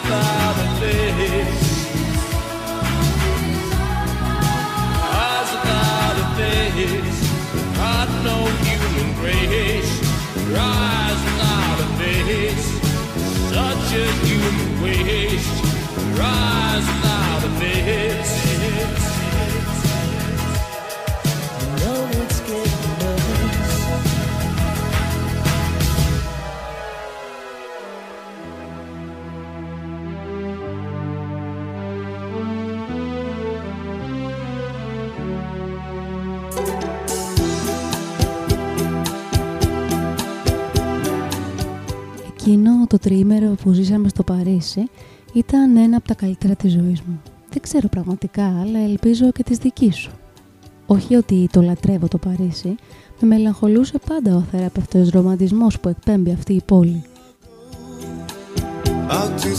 without 11.26 11.80
a 11.80 11.88
face. 11.98 12.73
Such 13.54 13.94
a 13.94 14.12
human 14.26 14.82
waste. 14.82 15.64
Eyes 16.20 16.88
without 16.88 17.44
a 17.46 17.60
face. 17.60 18.13
Το 42.94 43.00
τριήμερο 43.00 43.56
που 43.64 43.72
ζήσαμε 43.72 44.10
στο 44.10 44.24
Παρίσι 44.24 44.90
ήταν 45.34 45.78
ένα 45.78 45.98
από 45.98 46.08
τα 46.08 46.14
καλύτερα 46.14 46.56
της 46.56 46.72
ζωής 46.72 47.02
μου. 47.02 47.22
Δεν 47.50 47.62
ξέρω 47.62 47.88
πραγματικά, 47.88 48.60
αλλά 48.62 48.80
ελπίζω 48.80 49.32
και 49.32 49.44
της 49.44 49.58
δικής 49.58 49.96
σου. 49.96 50.12
Όχι 50.86 51.16
ότι 51.16 51.48
το 51.52 51.62
λατρεύω 51.62 52.08
το 52.08 52.18
Παρίσι, 52.18 52.76
με 53.20 53.28
μελαγχολούσε 53.28 54.00
πάντα 54.08 54.36
ο 54.36 54.42
θεραπευτός 54.52 55.10
ρομαντισμός 55.10 55.80
που 55.80 55.90
εκπέμπει 55.90 56.32
αυτή 56.32 56.54
η 56.54 56.62
πόλη. 56.66 57.04
out 59.10 59.38
to 59.38 59.54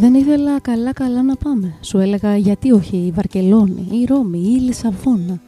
Δεν 0.00 0.14
ήθελα 0.14 0.60
καλά 0.60 0.92
καλά 0.92 1.22
να 1.22 1.36
πάμε. 1.36 1.74
Σου 1.80 1.98
έλεγα 1.98 2.36
γιατί 2.36 2.72
όχι 2.72 2.96
η 2.96 3.10
Βαρκελόνη, 3.10 3.88
η 3.90 4.04
Ρώμη 4.04 4.38
ή 4.38 4.52
η 4.56 4.60
Λισαβόνα. 4.60 5.40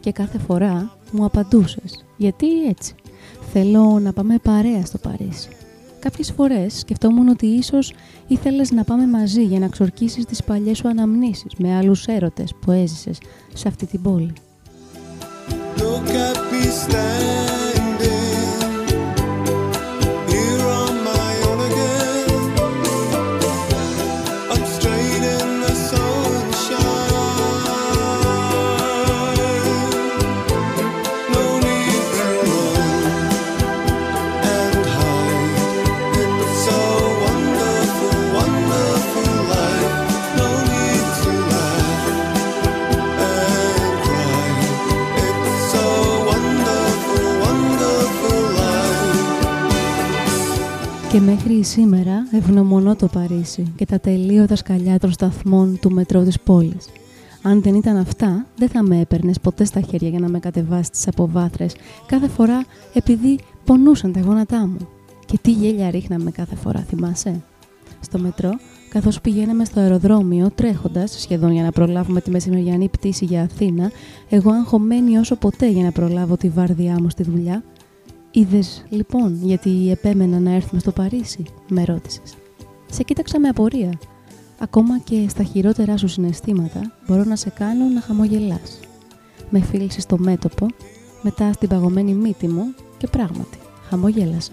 Και 0.00 0.12
κάθε 0.12 0.38
φορά 0.38 0.96
μου 1.12 1.24
απαντούσες. 1.24 2.04
Γιατί 2.16 2.64
έτσι. 2.68 2.94
Θέλω 3.52 3.98
να 4.02 4.12
πάμε 4.12 4.38
παρέα 4.42 4.84
στο 4.84 4.98
Παρίσι. 4.98 5.48
Κάποιες 5.98 6.32
φορές 6.32 6.78
σκεφτόμουν 6.78 7.28
ότι 7.28 7.46
ίσως 7.46 7.92
ήθελες 8.26 8.70
να 8.70 8.84
πάμε 8.84 9.06
μαζί 9.06 9.42
για 9.42 9.58
να 9.58 9.68
ξορκίσεις 9.68 10.24
τις 10.24 10.44
παλιές 10.44 10.78
σου 10.78 10.88
αναμνήσεις 10.88 11.52
με 11.58 11.76
άλλους 11.76 12.06
έρωτες 12.06 12.54
που 12.60 12.70
έζησες 12.70 13.18
σε 13.54 13.68
αυτή 13.68 13.86
την 13.86 14.02
πόλη. 14.02 14.32
Look 15.76 16.08
at 16.08 17.71
Και 51.12 51.20
μέχρι 51.20 51.62
σήμερα 51.62 52.28
ευγνωμονώ 52.32 52.96
το 52.96 53.06
Παρίσι 53.06 53.72
και 53.76 53.86
τα 53.86 54.00
τελείωτα 54.00 54.56
σκαλιά 54.56 54.98
των 54.98 55.12
σταθμών 55.12 55.78
του 55.80 55.90
μετρό 55.90 56.22
της 56.22 56.40
πόλης. 56.40 56.88
Αν 57.42 57.62
δεν 57.62 57.74
ήταν 57.74 57.96
αυτά, 57.96 58.46
δεν 58.56 58.68
θα 58.68 58.82
με 58.82 59.00
έπαιρνες 59.00 59.40
ποτέ 59.40 59.64
στα 59.64 59.80
χέρια 59.80 60.08
για 60.08 60.18
να 60.18 60.28
με 60.28 60.38
κατεβάσεις 60.38 60.90
τις 60.90 61.08
αποβάθρες 61.08 61.74
κάθε 62.06 62.28
φορά 62.28 62.64
επειδή 62.94 63.38
πονούσαν 63.64 64.12
τα 64.12 64.20
γόνατά 64.20 64.66
μου. 64.66 64.88
Και 65.26 65.38
τι 65.42 65.50
γέλια 65.50 65.90
ρίχναμε 65.90 66.30
κάθε 66.30 66.54
φορά, 66.54 66.80
θυμάσαι; 66.80 67.42
Στο 68.00 68.18
μετρό, 68.18 68.50
καθώς 68.88 69.20
πηγαίναμε 69.20 69.64
στο 69.64 69.80
αεροδρόμιο 69.80 70.50
τρέχοντας 70.54 71.20
σχεδόν 71.20 71.52
για 71.52 71.62
να 71.62 71.70
προλάβουμε 71.70 72.20
τη 72.20 72.30
μεσημεριανή 72.30 72.88
πτήση 72.88 73.24
για 73.24 73.42
Αθήνα, 73.42 73.90
εγώ 74.28 74.50
αγχωμένη 74.50 75.18
όσο 75.18 75.36
ποτέ 75.36 75.68
για 75.68 75.82
να 75.82 75.90
προλάβω 75.90 76.36
τη 76.36 76.48
βάρδιά 76.48 76.96
μου 77.00 77.08
στη 77.08 77.22
δουλειά, 77.22 77.62
Είδες 78.34 78.84
λοιπόν 78.88 79.38
γιατί 79.42 79.90
επέμενα 79.90 80.38
να 80.38 80.50
έρθουμε 80.54 80.80
στο 80.80 80.90
Παρίσι, 80.92 81.44
με 81.68 81.84
ρώτησες. 81.84 82.34
Σε 82.90 83.02
κοίταξα 83.02 83.40
με 83.40 83.48
απορία. 83.48 83.98
Ακόμα 84.58 84.98
και 84.98 85.26
στα 85.28 85.42
χειρότερά 85.42 85.96
σου 85.96 86.08
συναισθήματα 86.08 86.92
μπορώ 87.06 87.24
να 87.24 87.36
σε 87.36 87.50
κάνω 87.50 87.84
να 87.84 88.00
χαμογελάς. 88.00 88.80
Με 89.50 89.60
φίλησες 89.60 90.02
στο 90.02 90.18
μέτωπο, 90.18 90.66
μετά 91.22 91.52
στην 91.52 91.68
παγωμένη 91.68 92.14
μύτη 92.14 92.48
μου 92.48 92.74
και 92.98 93.06
πράγματι 93.06 93.58
χαμογέλασα. 93.88 94.52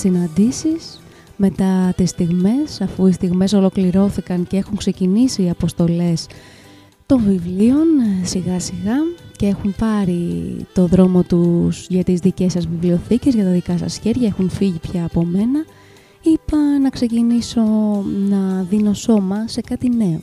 Συναντήσεις 0.00 1.00
μετά 1.36 1.92
τις 1.96 2.10
στιγμές, 2.10 2.80
αφού 2.80 3.06
οι 3.06 3.12
στιγμές 3.12 3.52
ολοκληρώθηκαν 3.52 4.46
και 4.46 4.56
έχουν 4.56 4.76
ξεκινήσει 4.76 5.42
οι 5.42 5.50
αποστολές 5.50 6.26
των 7.06 7.22
βιβλίων 7.24 7.86
ε, 8.22 8.26
σιγά 8.26 8.60
σιγά 8.60 8.96
και 9.36 9.46
έχουν 9.46 9.74
πάρει 9.78 10.56
το 10.72 10.86
δρόμο 10.86 11.22
τους 11.22 11.86
για 11.88 12.04
τις 12.04 12.20
δικές 12.20 12.52
σας 12.52 12.66
βιβλιοθήκες, 12.66 13.34
για 13.34 13.44
τα 13.44 13.50
δικά 13.50 13.78
σας 13.78 13.98
χέρια, 13.98 14.26
έχουν 14.26 14.50
φύγει 14.50 14.78
πια 14.90 15.04
από 15.04 15.24
μένα. 15.24 15.64
Είπα 16.22 16.78
να 16.82 16.90
ξεκινήσω 16.90 17.62
να 18.28 18.66
δίνω 18.70 18.94
σώμα 18.94 19.48
σε 19.48 19.60
κάτι 19.60 19.88
νέο, 19.96 20.20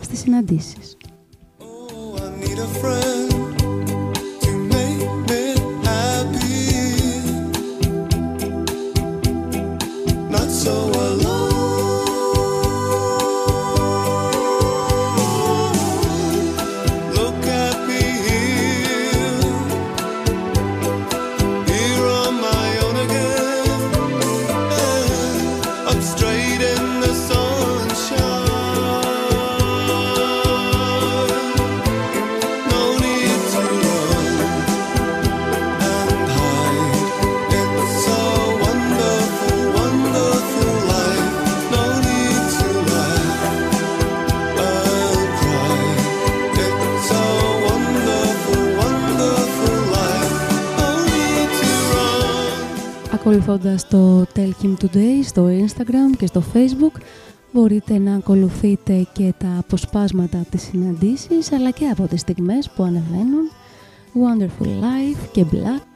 στις 0.00 0.18
συναντήσεις. 0.18 0.96
Oh, 1.58 2.16
I 2.16 2.28
need 2.40 2.58
a 2.58 3.13
so 10.64 10.72
alone. 10.72 11.33
ακολουθώντας 53.26 53.88
το 53.88 54.20
Tell 54.34 54.50
Him 54.62 54.74
Today 54.84 55.22
στο 55.24 55.46
Instagram 55.46 56.16
και 56.18 56.26
στο 56.26 56.42
Facebook 56.54 57.00
μπορείτε 57.52 57.98
να 57.98 58.14
ακολουθείτε 58.14 59.06
και 59.12 59.34
τα 59.38 59.56
αποσπάσματα 59.58 60.38
από 60.38 60.50
τις 60.50 61.52
αλλά 61.52 61.70
και 61.70 61.86
από 61.86 62.06
τις 62.06 62.20
στιγμές 62.20 62.70
που 62.70 62.82
ανεβαίνουν. 62.82 63.50
Wonderful 64.14 64.66
Life 64.66 65.28
και 65.32 65.44
Black. 65.52 65.94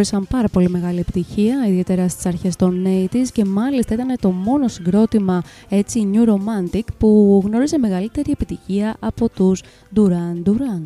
γνώρισαν 0.00 0.26
πάρα 0.38 0.48
πολύ 0.48 0.68
μεγάλη 0.68 0.98
επιτυχία, 0.98 1.66
ιδιαίτερα 1.68 2.08
στις 2.08 2.26
αρχές 2.26 2.56
των 2.56 2.84
80's 2.86 3.28
και 3.32 3.44
μάλιστα 3.44 3.94
ήταν 3.94 4.16
το 4.20 4.30
μόνο 4.30 4.68
συγκρότημα 4.68 5.42
έτσι 5.68 6.10
New 6.14 6.28
Romantic 6.28 6.82
που 6.98 7.42
γνώριζε 7.44 7.78
μεγαλύτερη 7.78 8.30
επιτυχία 8.30 8.96
από 9.00 9.28
τους 9.28 9.62
Duran 9.96 10.42
Duran. 10.46 10.82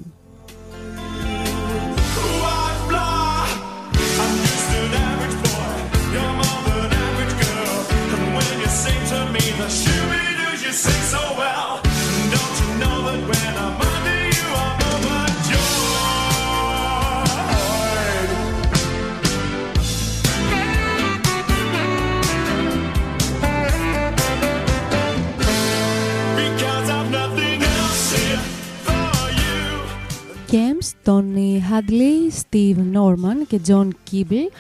Gems, 30.55 31.11
Tony 31.11 31.59
Hadley, 31.71 32.31
Steve 32.43 32.77
Norman 32.97 33.47
και 33.49 33.61
John 33.67 33.89
Kibble. 34.11 34.51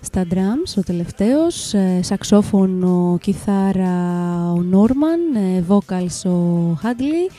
Στα 0.00 0.26
drums 0.30 0.74
ο 0.76 0.82
τελευταίος, 0.82 1.74
ε, 1.74 2.00
σαξόφωνο, 2.02 3.18
κιθάρα 3.20 3.92
ο 4.52 4.64
Norman, 4.72 5.36
ε, 5.56 5.62
vocals 5.68 6.30
ο 6.30 6.70
Hadley, 6.82 7.32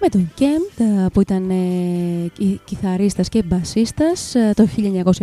με 0.00 0.08
τον 0.08 0.30
Kemp 0.38 0.80
ε, 0.82 1.06
που 1.12 1.20
ήταν 1.20 1.50
ε, 1.50 1.54
κυ- 2.32 2.60
κιθαρίστας 2.64 3.28
και 3.28 3.42
μπασίστας 3.42 4.34
ε, 4.34 4.52
το 4.56 4.68
1979 4.76 5.20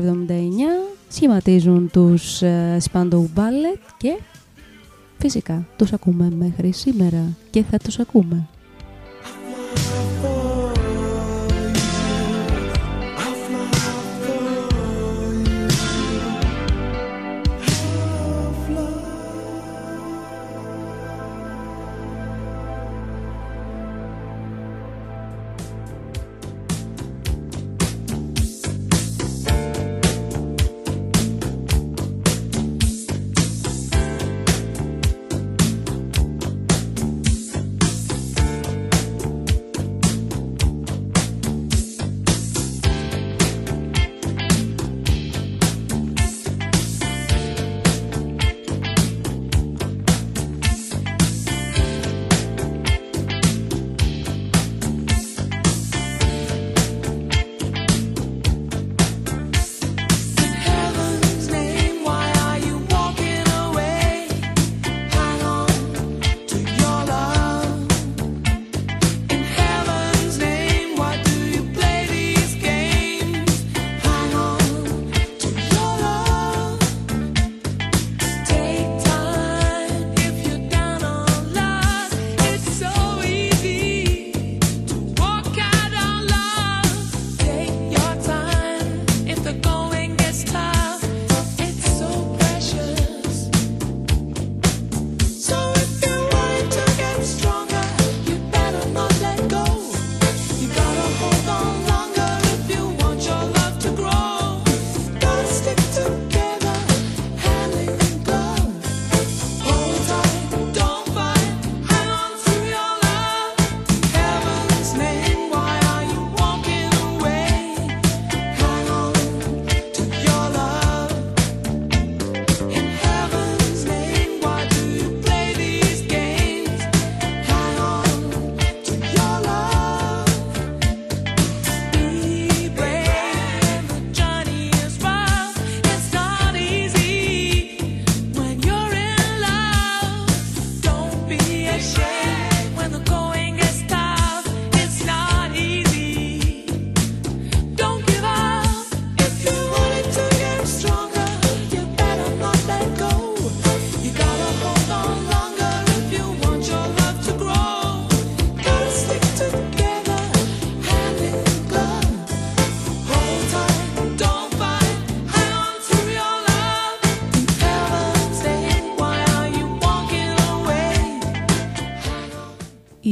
σχηματίζουν 1.09 1.89
τους 1.91 2.41
ε, 2.41 2.77
Spandau 2.91 3.25
Ballet 3.35 3.79
και 3.97 4.17
φυσικά 5.17 5.65
τους 5.77 5.93
ακούμε 5.93 6.29
μέχρι 6.37 6.71
σήμερα 6.71 7.23
και 7.49 7.63
θα 7.63 7.77
τους 7.77 7.99
ακούμε. 7.99 8.47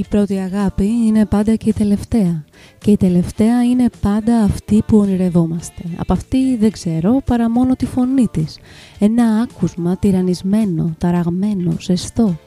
Πρώτη 0.10 0.38
αγάπη 0.38 0.86
είναι 0.86 1.26
πάντα 1.26 1.56
και 1.56 1.70
η 1.70 1.74
τελευταία. 1.74 2.44
Και 2.78 2.92
η 2.92 2.98
τελευταία 2.98 3.64
είναι 3.64 3.90
πάντα 4.02 4.38
αυτή 4.38 4.84
που 4.88 4.98
ονειρευόμαστε. 4.98 5.84
Από 5.98 6.14
αυτή 6.14 6.56
δεν 6.56 6.72
ξέρω 6.72 7.22
παρά 7.26 7.50
μόνο 7.50 7.76
τη 7.76 7.86
φωνή 7.86 8.28
της. 8.28 8.60
Ένα 9.00 9.24
άκουσμα 9.24 9.98
τυραννισμένο, 9.98 10.96
ταραγμένο, 10.98 11.76
ζεστό. 11.80 12.38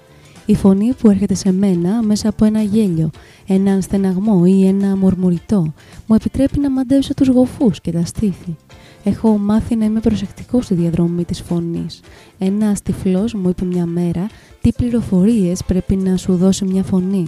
Η 0.46 0.54
φωνή 0.54 0.92
που 0.92 1.10
έρχεται 1.10 1.34
σε 1.34 1.52
μένα 1.52 2.02
μέσα 2.02 2.28
από 2.28 2.44
ένα 2.44 2.62
γέλιο, 2.62 3.10
έναν 3.46 3.82
στεναγμό 3.82 4.42
ή 4.46 4.66
ένα 4.66 4.96
μουρμουριτό. 4.96 5.72
Μου 6.06 6.14
επιτρέπει 6.14 6.58
να 6.58 6.70
μαντέψω 6.70 7.14
τους 7.14 7.28
γοφούς 7.28 7.80
και 7.80 7.92
τα 7.92 8.04
στήθη. 8.04 8.56
Έχω 9.04 9.38
μάθει 9.38 9.76
να 9.76 9.84
είμαι 9.84 10.00
προσεκτικό 10.00 10.62
στη 10.62 10.74
διαδρομή 10.74 11.24
της 11.24 11.40
φωνής. 11.40 12.00
Ένας 12.38 12.82
τυφλός 12.82 13.34
μου 13.34 13.48
είπε 13.48 13.64
μια 13.64 13.86
μέρα 13.86 14.26
τι 14.60 14.72
πληροφορίες 14.72 15.62
πρέπει 15.66 15.96
να 15.96 16.16
σου 16.16 16.36
δώσει 16.36 16.64
μια 16.64 16.82
φωνή; 16.82 17.26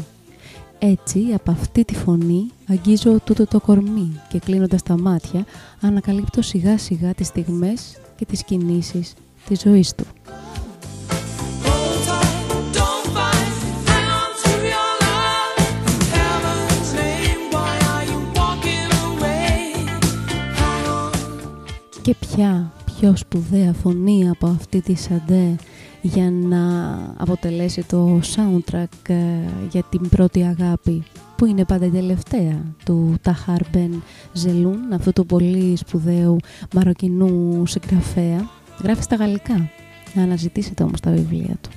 Έτσι, 0.87 1.32
από 1.35 1.51
αυτή 1.51 1.85
τη 1.85 1.95
φωνή 1.95 2.47
αγγίζω 2.68 3.20
τούτο 3.24 3.47
το 3.47 3.61
κορμί 3.61 4.20
και 4.28 4.39
κλείνοντας 4.39 4.82
τα 4.82 4.99
μάτια 4.99 5.45
ανακαλύπτω 5.80 6.43
σιγά 6.43 6.78
σιγά 6.78 7.14
τις 7.14 7.26
στιγμές 7.26 7.97
και 8.16 8.24
τις 8.24 8.45
κινήσεις 8.45 9.14
της 9.47 9.61
ζωής 9.61 9.95
του. 9.95 10.05
Hold 11.64 11.99
tight, 12.09 12.37
don't 12.76 13.07
fight, 13.14 13.53
hang 13.91 14.09
on 14.20 14.30
to 14.43 14.53
your 14.72 14.93
love. 15.05 15.57
Heaven's 16.16 16.91
name, 17.01 17.43
why 17.55 17.74
are 17.93 18.05
you 18.11 18.18
walking 18.39 18.91
away? 19.07 19.57
Hang 20.61 20.87
on. 20.99 21.12
Και 22.03 22.14
ποια 22.14 22.72
πιο 22.85 23.16
σπουδαία 23.16 23.72
φωνή 23.72 24.28
από 24.28 24.47
αυτή 24.47 24.80
τη 24.80 24.95
Σαντέ 24.95 25.57
για 26.07 26.31
να 26.31 26.95
αποτελέσει 27.17 27.85
το 27.85 28.21
soundtrack 28.37 29.09
ε, 29.09 29.15
για 29.71 29.83
την 29.83 30.09
πρώτη 30.09 30.43
αγάπη 30.43 31.03
που 31.37 31.47
είναι 31.47 31.65
πάντα 31.65 31.87
η 31.87 31.91
τελευταία 31.91 32.65
του 32.85 33.15
Ταχάρ 33.23 33.61
Μπεν 33.73 34.03
Ζελούν, 34.33 34.93
αυτού 34.93 35.13
του 35.13 35.27
πολύ 35.27 35.77
σπουδαίου 35.77 36.37
μαροκινού 36.75 37.63
συγγραφέα. 37.67 38.49
Γράφει 38.83 39.03
στα 39.03 39.17
γαλλικά. 39.17 39.71
Να 40.15 40.23
αναζητήσετε 40.23 40.83
όμως 40.83 41.01
τα 41.01 41.11
βιβλία 41.11 41.57
του. 41.61 41.71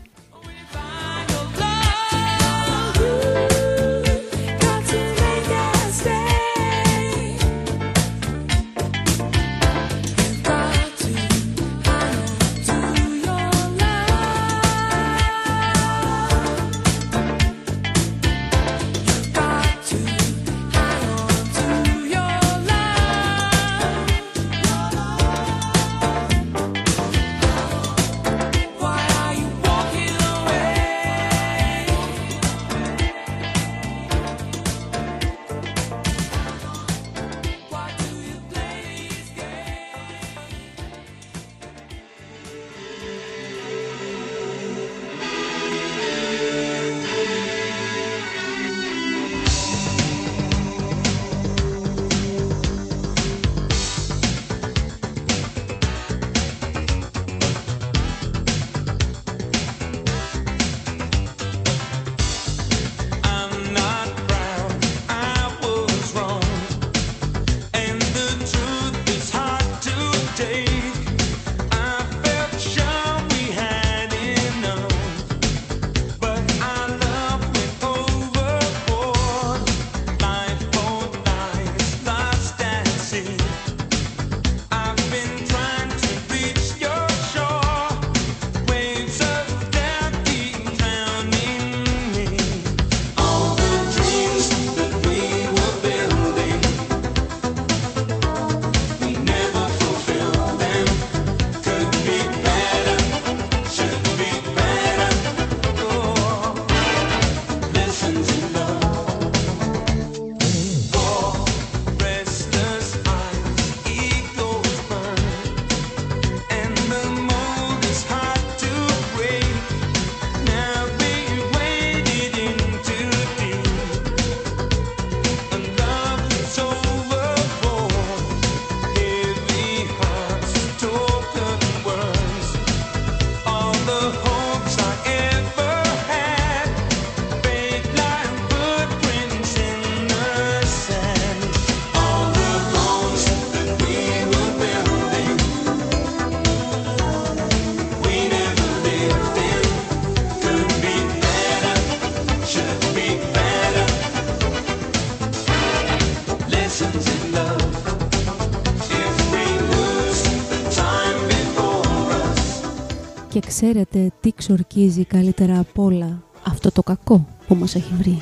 Ξέρετε 163.59 164.11
τι 164.19 164.31
ξορκίζει 164.31 165.05
καλύτερα 165.05 165.59
απ' 165.59 165.79
όλα 165.79 166.23
αυτό 166.47 166.71
το 166.71 166.83
κακό 166.83 167.27
που 167.47 167.55
μας 167.55 167.75
έχει 167.75 167.93
βρει. 167.97 168.21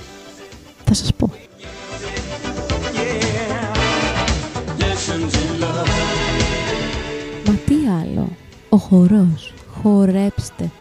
Θα 0.86 0.94
σας 0.94 1.14
πω. 1.14 1.32
Μα 7.46 7.54
τι 7.54 7.76
άλλο, 8.02 8.28
ο 8.70 8.78
χορός, 8.78 9.54
χορέψτε. 9.82 10.72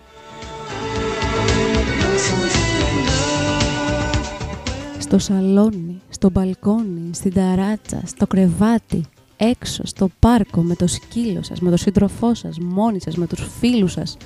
Στο 4.98 5.18
σαλόνι, 5.18 6.00
στο 6.08 6.30
μπαλκόνι, 6.30 7.10
στην 7.12 7.32
ταράτσα, 7.32 8.02
στο 8.04 8.26
κρεβάτι, 8.26 9.04
έξω, 9.36 9.82
στο 9.86 10.08
πάρκο, 10.18 10.62
με 10.62 10.74
το 10.74 10.86
σκύλο 10.86 11.42
σας, 11.42 11.60
με 11.60 11.70
το 11.70 11.76
σύντροφό 11.76 12.34
σας, 12.34 12.58
μόνοι 12.58 13.00
σας, 13.00 13.16
με 13.16 13.26
τους 13.26 13.48
φίλους 13.60 13.92
σας. 13.92 14.16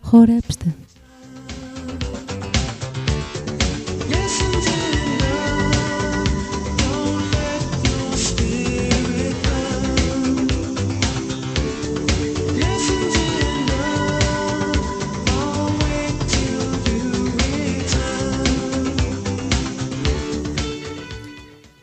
Χορέψτε. 0.00 0.74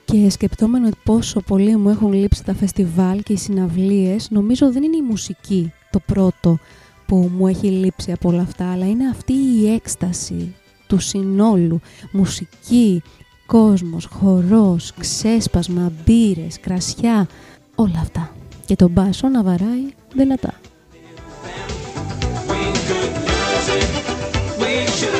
Και 0.06 0.30
σκεπτόμενο 0.30 0.90
πόσο 1.04 1.42
πολύ 1.42 1.76
μου 1.76 1.90
έχουν 1.90 2.14
λείψει 2.14 2.44
τα 2.44 2.54
φεστιβάλ 2.54 3.24
και 3.24 3.34
οι 3.34 3.38
συναυλίες, 3.38 4.30
νομίζω 4.30 4.72
δεν 4.72 4.84
είναι 4.84 4.98
η 4.98 5.02
μουσική 5.02 5.72
το 5.92 6.00
πρώτο 6.06 6.60
που 7.08 7.32
μου 7.38 7.48
έχει 7.48 7.68
λείψει 7.68 8.12
από 8.12 8.30
όλα 8.30 8.42
αυτά, 8.42 8.72
αλλά 8.72 8.88
είναι 8.88 9.10
αυτή 9.10 9.34
η 9.34 9.74
έκσταση 9.74 10.56
του 10.88 11.00
συνόλου, 11.00 11.80
μουσική, 12.12 13.02
κόσμος, 13.46 14.06
χορός, 14.06 14.94
ξέσπασμα, 15.00 15.92
μπύρες, 16.06 16.60
κρασιά, 16.60 17.28
όλα 17.76 18.00
αυτά. 18.00 18.32
Και 18.66 18.76
τον 18.76 18.92
μπάσο 18.92 19.28
να 19.28 19.44
βαράει 19.44 19.86
δυνατά. 20.14 20.54
Pussy 24.98 25.17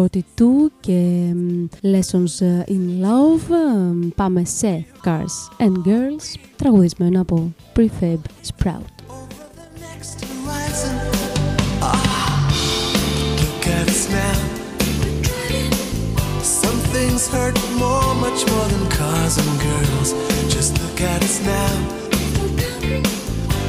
42 0.00 0.20
και 0.80 1.32
μ, 1.34 1.64
Lessons 1.82 2.40
ε, 2.46 2.62
in 2.66 3.04
Love 3.04 3.50
ε, 3.50 4.08
πάμε 4.14 4.44
σε 4.44 4.86
Cars 5.04 5.62
and 5.64 5.88
Girls 5.88 6.38
τραγουδισμένο 6.56 7.20
από 7.20 7.52
Prefab 7.76 8.18
Sprout. 8.48 8.96
over 9.08 9.46
the 9.60 9.68
next 9.86 10.24
horizon. 10.24 10.94
Ah, 11.82 12.48
look 13.42 13.66
at 13.78 13.88
us 13.94 14.04
now. 14.18 14.38
Some 16.42 16.78
things 16.94 17.22
hurt 17.34 17.56
more, 17.82 18.10
much 18.26 18.40
more 18.50 18.66
than 18.72 18.84
cars 19.00 19.34
and 19.42 19.52
girls. 19.68 20.08
Just 20.54 20.72
look 20.82 21.00
at 21.12 21.20
us 21.28 21.36
now. 21.54 21.74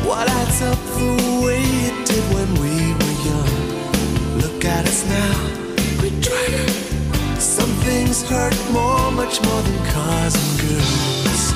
What 0.08 0.26
adds 0.40 0.60
up 0.72 0.80
the 1.00 1.12
way 1.46 1.62
it 1.90 1.98
did 2.10 2.26
when 2.36 2.50
we 2.64 2.74
were 3.00 3.16
young? 3.30 3.54
Look 4.42 4.62
at 4.76 4.84
us 4.92 5.02
now. 5.18 5.61
Things 7.85 8.23
hurt 8.29 8.55
more, 8.71 9.11
much 9.11 9.43
more 9.43 9.63
than 9.63 9.79
cars 9.93 10.35
and 10.37 10.61
girls. 10.61 11.53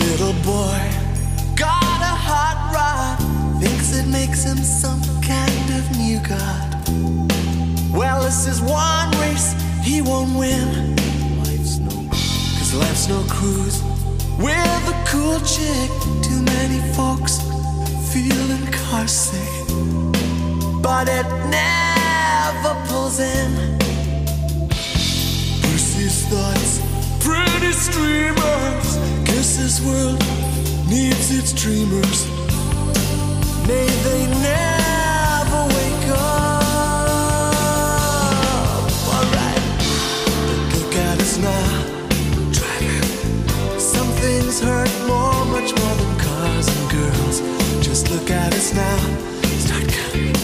Little 0.00 0.36
boy 0.42 0.80
got 1.56 2.00
a 2.00 2.14
hot 2.28 2.58
rod, 2.74 3.60
thinks 3.60 3.92
it 3.94 4.06
makes 4.06 4.44
him 4.44 4.58
some 4.58 4.87
of 5.90 5.98
new 5.98 6.18
god. 6.20 6.88
Well, 7.92 8.22
this 8.22 8.46
is 8.46 8.60
one 8.60 9.10
race 9.20 9.54
he 9.82 10.02
won't 10.02 10.36
win. 10.36 10.96
Life's 11.38 11.78
no, 11.78 11.90
cause 12.58 12.74
life's 12.74 13.08
no 13.08 13.22
cruise. 13.28 13.82
With 14.38 14.92
a 14.94 15.04
cool 15.06 15.40
chick, 15.40 15.90
too 16.22 16.42
many 16.42 16.80
folks 16.94 17.38
feeling 18.12 18.66
car 18.72 19.06
sick. 19.06 19.66
But 20.82 21.08
it 21.08 21.26
never 21.50 22.72
pulls 22.88 23.20
in. 23.20 23.78
Bruce's 25.60 26.26
thoughts, 26.30 26.80
pretty 27.20 27.72
streamers. 27.72 28.88
Guess 29.26 29.56
this 29.58 29.80
world 29.84 30.18
needs 30.88 31.30
its 31.36 31.52
dreamers. 31.52 32.26
May 33.66 33.86
they 33.86 34.26
never 34.42 34.77
Hurt 44.60 44.90
more, 45.06 45.44
much 45.46 45.70
more 45.78 45.94
than 45.94 46.18
cars 46.18 46.66
and 46.66 46.90
girls. 46.90 47.40
Just 47.80 48.10
look 48.10 48.28
at 48.30 48.52
us 48.52 48.74
now. 48.74 48.98
Start 49.64 49.86
counting. 49.88 50.34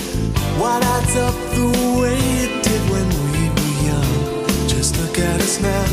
Why 0.58 0.78
lights 0.78 1.16
up 1.16 1.34
the 1.54 1.66
way 2.00 2.16
it 2.44 2.62
did 2.62 2.80
when 2.90 3.08
we 3.32 3.50
were 3.50 3.74
young? 3.90 4.68
Just 4.68 4.96
look 5.00 5.18
at 5.18 5.40
us 5.40 5.60
now. 5.60 5.86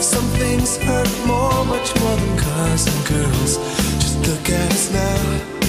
Some 0.00 0.26
things 0.38 0.76
hurt 0.76 1.10
more, 1.26 1.64
much 1.64 1.98
more 2.00 2.16
than 2.16 2.38
cars 2.38 2.86
and 2.86 3.06
girls. 3.06 3.56
Just 4.02 4.18
look 4.28 4.50
at 4.50 4.70
us 4.70 4.92
now. 4.92 5.62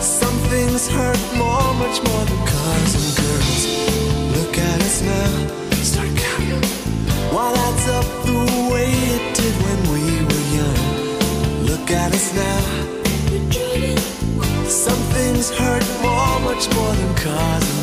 Some 0.00 0.36
things 0.50 0.88
hurt 0.88 1.20
more, 1.36 1.74
much 1.74 2.02
more 2.02 2.24
than 2.24 2.46
cars 2.46 2.94
and 2.98 3.16
girls. 3.16 3.89
Things 15.40 15.58
hurt 15.58 16.02
more, 16.02 16.40
much 16.40 16.68
more 16.74 16.92
than 16.94 17.14
cars 17.16 17.79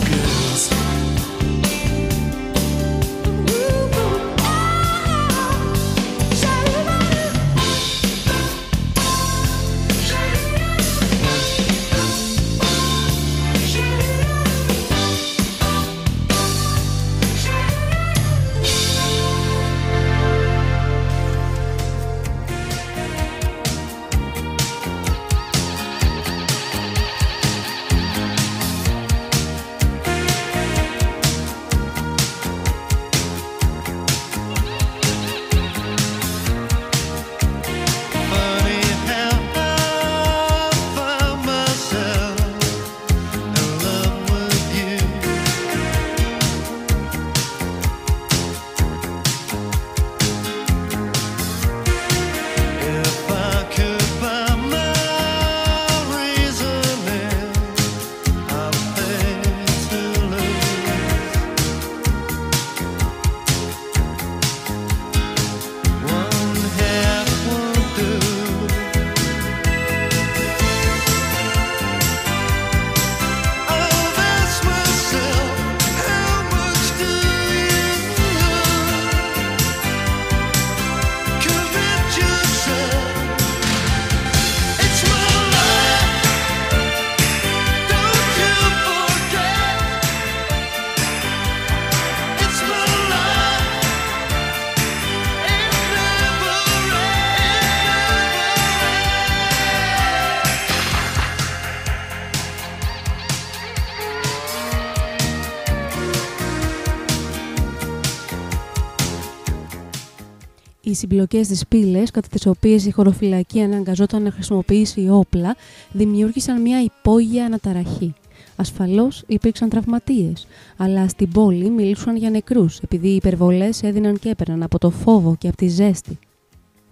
συμπλοκές 110.97 111.47
της 111.47 111.67
πύλες, 111.67 112.11
κατά 112.11 112.27
τις 112.27 112.45
οποίες 112.45 112.85
η 112.85 112.91
χωροφυλακή 112.91 113.61
αναγκαζόταν 113.61 114.21
να 114.23 114.31
χρησιμοποιήσει 114.31 115.07
όπλα, 115.09 115.55
δημιούργησαν 115.91 116.61
μια 116.61 116.81
υπόγεια 116.81 117.45
αναταραχή. 117.45 118.13
Ασφαλώς 118.55 119.23
υπήρξαν 119.27 119.69
τραυματίες, 119.69 120.47
αλλά 120.77 121.07
στην 121.07 121.31
πόλη 121.31 121.69
μιλούσαν 121.69 122.15
για 122.15 122.29
νεκρούς, 122.29 122.79
επειδή 122.79 123.07
οι 123.07 123.15
υπερβολές 123.15 123.83
έδιναν 123.83 124.19
και 124.19 124.29
έπαιρναν 124.29 124.63
από 124.63 124.77
το 124.77 124.89
φόβο 124.89 125.35
και 125.39 125.47
από 125.47 125.57
τη 125.57 125.67
ζέστη. 125.67 126.19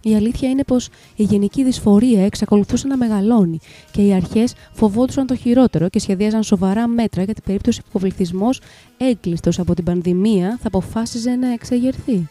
Η 0.07 0.15
αλήθεια 0.15 0.49
είναι 0.49 0.63
πως 0.63 0.89
η 1.15 1.23
γενική 1.23 1.63
δυσφορία 1.63 2.25
εξακολουθούσε 2.25 2.87
να 2.87 2.97
μεγαλώνει 2.97 3.59
και 3.91 4.01
οι 4.01 4.13
αρχές 4.13 4.53
φοβόντουσαν 4.73 5.27
το 5.27 5.35
χειρότερο 5.35 5.89
και 5.89 5.99
σχεδίαζαν 5.99 6.43
σοβαρά 6.43 6.87
μέτρα 6.87 7.23
για 7.23 7.33
την 7.33 7.43
περίπτωση 7.43 7.81
που 7.81 7.89
ο 7.91 7.99
πληθυσμός, 7.99 8.61
έγκλειστος 8.97 9.59
από 9.59 9.73
την 9.73 9.83
πανδημία, 9.83 10.57
θα 10.61 10.67
αποφάσιζε 10.67 11.35
να 11.35 11.53
εξεγερθεί. 11.53 12.27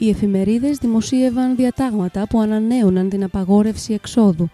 Οι 0.00 0.08
εφημερίδες 0.08 0.78
δημοσίευαν 0.78 1.56
διατάγματα 1.56 2.26
που 2.28 2.40
ανανέωναν 2.40 3.08
την 3.08 3.24
απαγόρευση 3.24 3.92
εξόδου 3.92 4.48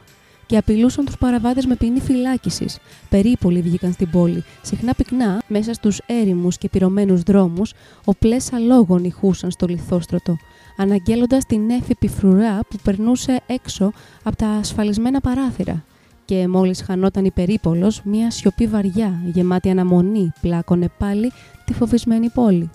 και 0.46 0.56
απειλούσαν 0.56 1.04
τους 1.04 1.18
παραβάτες 1.18 1.66
με 1.66 1.76
ποινή 1.76 2.00
φυλάκισης. 2.00 2.78
Περίπολοι 3.08 3.60
βγήκαν 3.60 3.92
στην 3.92 4.10
πόλη, 4.10 4.44
συχνά 4.62 4.94
πυκνά, 4.94 5.42
μέσα 5.48 5.72
στους 5.72 6.00
έρημους 6.06 6.58
και 6.58 6.68
πυρωμένους 6.68 7.22
δρόμους, 7.22 7.72
οπλές 8.04 8.52
αλόγων 8.52 9.04
ηχούσαν 9.04 9.50
στο 9.50 9.66
λιθόστρωτο, 9.66 10.36
αναγγέλλοντας 10.76 11.44
την 11.44 11.70
έφυπη 11.70 12.08
φρουρά 12.08 12.60
που 12.68 12.76
περνούσε 12.82 13.40
έξω 13.46 13.92
από 14.22 14.36
τα 14.36 14.48
ασφαλισμένα 14.48 15.20
παράθυρα. 15.20 15.84
Και 16.24 16.48
μόλις 16.48 16.82
χανόταν 16.82 17.24
η 17.24 17.30
περίπολος, 17.30 18.02
μία 18.04 18.30
σιωπή 18.30 18.66
βαριά, 18.66 19.20
γεμάτη 19.24 19.70
αναμονή, 19.70 20.32
πλάκωνε 20.40 20.88
πάλι 20.98 21.32
τη 21.64 21.72
φοβισμένη 21.72 22.30
πόλη. 22.30 22.70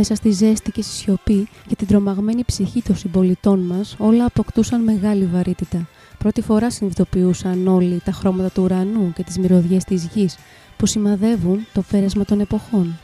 Μέσα 0.00 0.14
στη 0.14 0.30
ζέστη 0.30 0.70
και 0.70 0.82
στη 0.82 0.92
σιωπή 0.92 1.48
και 1.66 1.76
την 1.76 1.86
τρομαγμένη 1.86 2.44
ψυχή 2.44 2.82
των 2.82 2.96
συμπολιτών 2.96 3.60
μας, 3.60 3.96
όλα 3.98 4.24
αποκτούσαν 4.24 4.80
μεγάλη 4.80 5.24
βαρύτητα. 5.24 5.88
Πρώτη 6.18 6.40
φορά 6.40 6.70
συνειδητοποιούσαν 6.70 7.66
όλοι 7.66 8.00
τα 8.04 8.12
χρώματα 8.12 8.50
του 8.50 8.62
ουρανού 8.62 9.12
και 9.12 9.22
τις 9.22 9.38
μυρωδιές 9.38 9.84
της 9.84 10.08
γης 10.14 10.38
που 10.76 10.86
σημαδεύουν 10.86 11.66
το 11.72 11.82
πέρασμα 11.90 12.24
των 12.24 12.40
εποχών. 12.40 12.98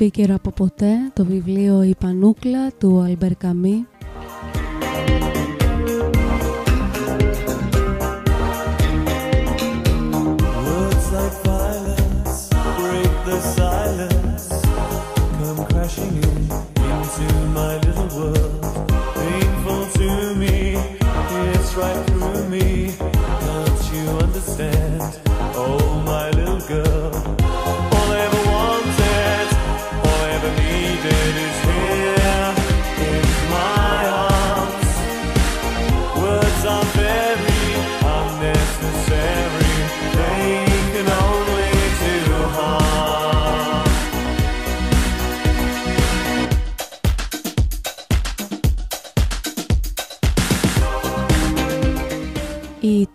Πιο 0.00 0.08
επίκαιρο 0.08 0.34
από 0.34 0.50
ποτέ 0.50 1.10
το 1.12 1.24
βιβλίο 1.24 1.82
«Η 1.82 1.94
Πανούκλα» 1.98 2.70
του 2.78 3.00
Αλμπερ 3.00 3.34
Καμί 3.36 3.86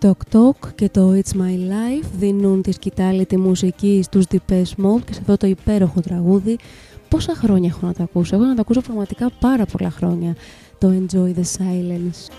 Talk 0.01 0.35
Talk 0.35 0.73
και 0.75 0.89
το 0.89 1.13
It's 1.13 1.37
My 1.37 1.55
Life 1.71 2.07
δίνουν 2.17 2.61
τη 2.61 2.71
σκητάλη 2.71 3.25
τη 3.25 3.37
μουσική 3.37 4.01
στους 4.03 4.25
Depeche 4.31 4.85
Mode 4.85 5.01
και 5.05 5.13
σε 5.13 5.19
αυτό 5.19 5.37
το 5.37 5.47
υπέροχο 5.47 6.01
τραγούδι. 6.01 6.57
Πόσα 7.09 7.35
χρόνια 7.35 7.69
έχω 7.75 7.87
να 7.87 7.93
τα 7.93 8.03
ακούσω, 8.03 8.35
έχω 8.35 8.45
να 8.45 8.55
τα 8.55 8.61
ακούσω 8.61 8.81
πραγματικά 8.81 9.31
πάρα 9.39 9.65
πολλά 9.65 9.89
χρόνια. 9.89 10.35
Το 10.77 10.87
Enjoy 10.87 11.33
the 11.39 11.43
Silence. 11.57 12.29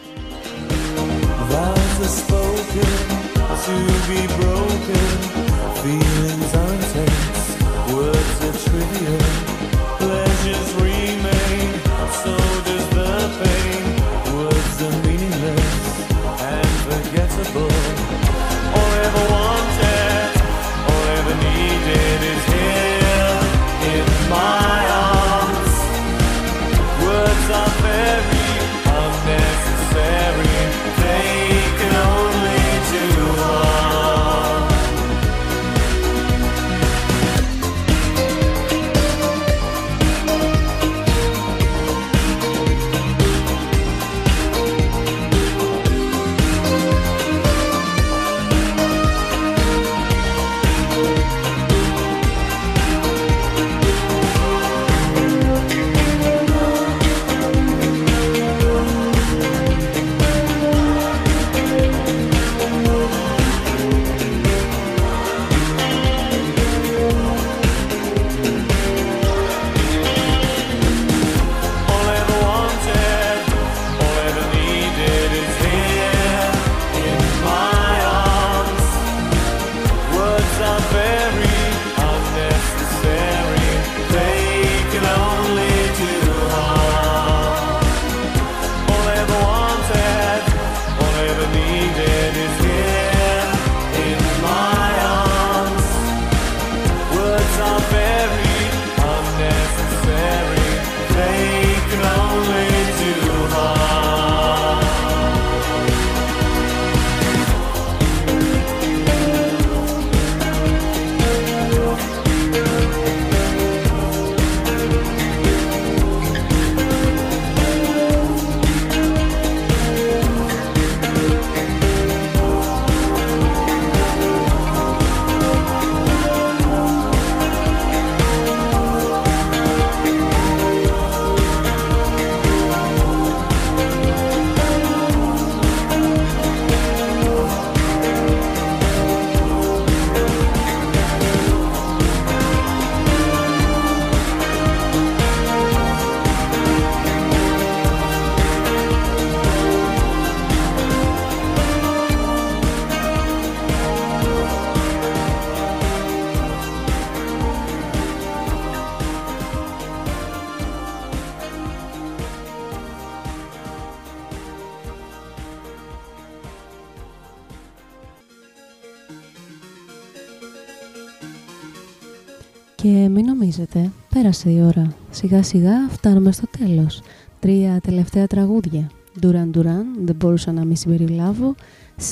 Πέρασε 174.26 174.50
η 174.50 174.62
ώρα. 174.62 174.92
Σιγά 175.10 175.42
σιγά 175.42 175.88
φτάνουμε 175.88 176.32
στο 176.32 176.46
τέλος. 176.58 177.02
Τρία 177.40 177.80
τελευταία 177.80 178.26
τραγούδια. 178.26 178.90
Duran 179.22 179.50
Duran, 179.54 179.84
δεν 180.04 180.16
μπορούσα 180.16 180.52
να 180.52 180.64
μη 180.64 180.76
συμπεριλάβω. 180.76 181.54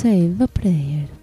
Save 0.02 0.42
a 0.42 0.62
prayer. 0.62 1.13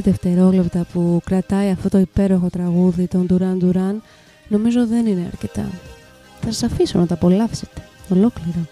Δευτερόλεπτα 0.00 0.86
που 0.92 1.20
κρατάει 1.24 1.70
αυτό 1.70 1.88
το 1.88 1.98
υπέροχο 1.98 2.50
τραγούδι 2.50 3.06
των 3.06 3.26
Duran 3.30 3.64
Duran 3.64 3.94
νομίζω 4.48 4.86
δεν 4.86 5.06
είναι 5.06 5.24
αρκετά. 5.32 5.70
Θα 6.40 6.52
σας 6.52 6.62
αφήσω 6.62 6.98
να 6.98 7.06
τα 7.06 7.14
απολαύσετε 7.14 7.82
ολόκληρα. 8.08 8.68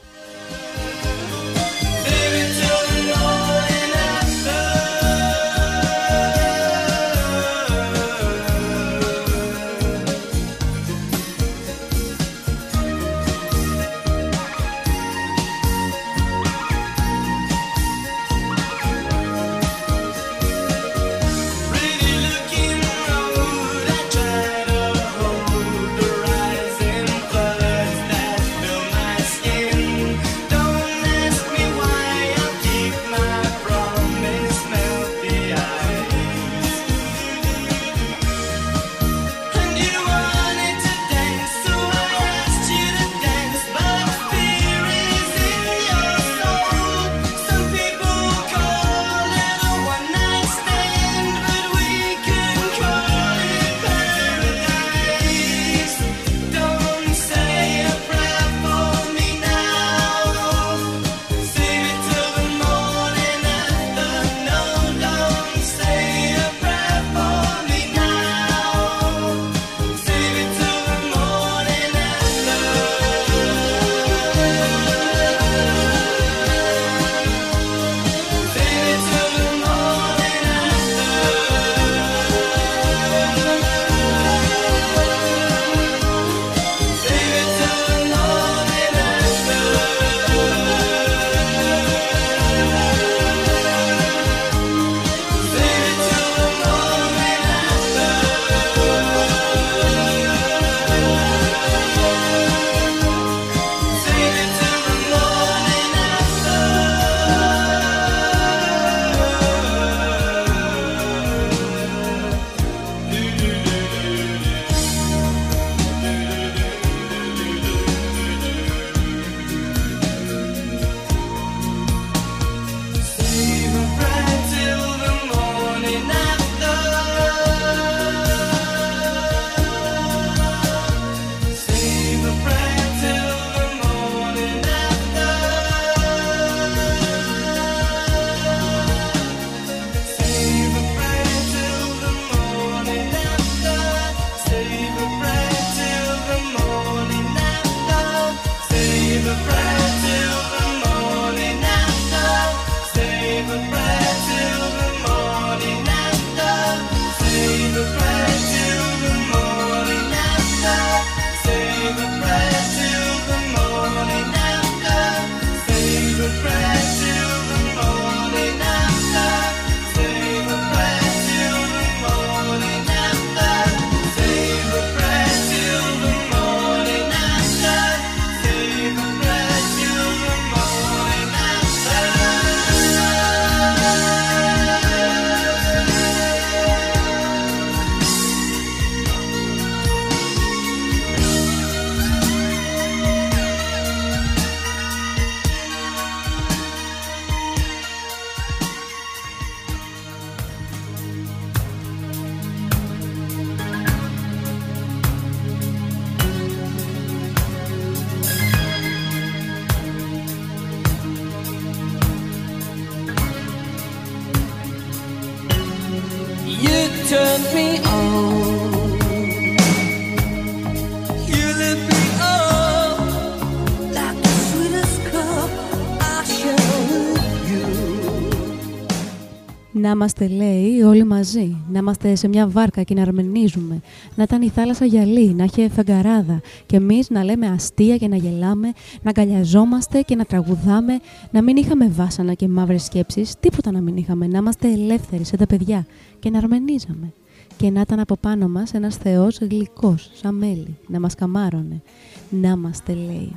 Να 229.85 229.91
είμαστε, 229.91 230.29
λέει, 230.29 230.83
όλοι 230.83 231.05
μαζί. 231.05 231.57
Να 231.73 231.79
είμαστε 231.79 232.15
σε 232.15 232.29
μια 232.29 232.49
βάρκα 232.49 232.83
και 232.83 232.95
να 232.95 233.03
αρμενίζουμε. 233.03 233.81
Να 234.15 234.23
ήταν 234.23 234.43
η 234.43 234.49
θάλασσα 234.49 234.85
γυαλί, 234.85 235.35
να 235.35 235.43
έχει 235.43 235.69
φεγγαράδα. 235.69 236.41
Και 236.67 236.77
εμείς 236.77 237.11
να 237.11 237.25
λέμε 237.25 237.47
αστεία 237.47 237.97
και 237.97 238.09
να 238.09 238.17
γελάμε, 238.17 238.73
να 239.03 239.11
αγκαλιαζόμαστε 239.11 240.01
και 240.01 240.17
να 240.17 240.25
τραγουδάμε. 240.25 241.01
Να 241.31 241.43
μην 241.43 241.57
είχαμε 241.57 241.89
βάσανα 241.89 242.35
και 242.35 242.49
μαύρες 242.49 242.85
σκέψεις. 242.85 243.35
Τίποτα 243.41 243.71
να 243.71 243.81
μην 243.81 243.97
είχαμε. 243.97 244.27
Να 244.27 244.39
είμαστε 244.39 244.73
ελεύθεροι 244.73 245.25
σαν 245.25 245.39
τα 245.39 245.47
παιδιά. 245.47 245.87
Και 246.19 246.31
να 246.31 246.39
αρμενίζαμε. 246.39 247.13
Και 247.57 247.71
να 247.71 247.81
ήταν 247.81 248.01
από 248.01 248.17
πάνω 248.17 248.49
μας 248.49 248.73
ένας 248.73 248.97
Θεός 248.97 249.39
γλυκός, 249.39 250.11
σαν 250.15 250.35
μέλι. 250.35 250.77
Να 250.87 251.01
μας 251.01 251.15
καμάρωνε. 251.15 251.83
Να 252.29 252.49
είμαστε, 252.49 252.93
λέει. 252.93 253.33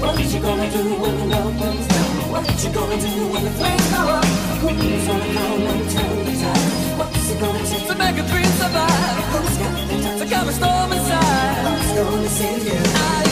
What 0.00 0.18
is 0.18 0.34
you 0.34 0.40
gonna 0.40 0.70
do 0.70 0.82
when 1.02 1.14
the 1.18 1.26
love 1.26 1.58
comes 1.58 1.86
down? 1.86 2.32
What 2.32 2.48
is 2.48 2.64
you 2.64 2.72
gonna 2.72 2.96
do 2.96 3.12
when 3.32 3.44
the 3.44 3.50
flames 3.50 3.88
go 3.92 4.00
up? 4.00 4.24
Who's 4.64 5.06
gonna 5.06 5.34
come 5.36 5.62
and 5.72 5.90
tell 5.90 6.16
the 6.24 6.34
time? 6.40 6.98
What's 6.98 7.30
it 7.30 7.38
gonna 7.40 7.66
take 7.66 7.86
to 7.86 7.94
make 7.94 8.16
a 8.16 8.26
dream 8.32 8.50
survive? 8.60 9.24
Who's 9.32 9.58
got 9.58 9.88
the 9.88 10.02
time 10.02 10.18
to 10.18 10.26
calm 10.26 10.48
a 10.48 10.52
storm 10.52 10.92
inside? 10.92 11.54
Who's 11.66 11.92
gonna 11.98 12.28
save 12.28 12.64
you? 12.64 12.80
I 12.80 13.29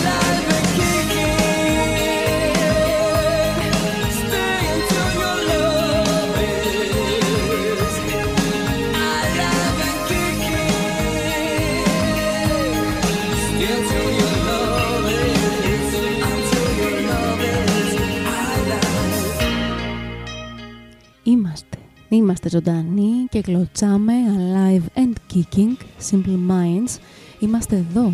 Είμαστε 22.09 22.48
ζωντανοί 22.48 23.26
και 23.30 23.40
κλωτσάμε 23.40 24.12
alive 24.36 24.98
and 24.98 25.12
kicking, 25.35 25.76
simple 26.10 26.51
minds. 26.51 26.98
Είμαστε 27.39 27.76
εδώ 27.76 28.12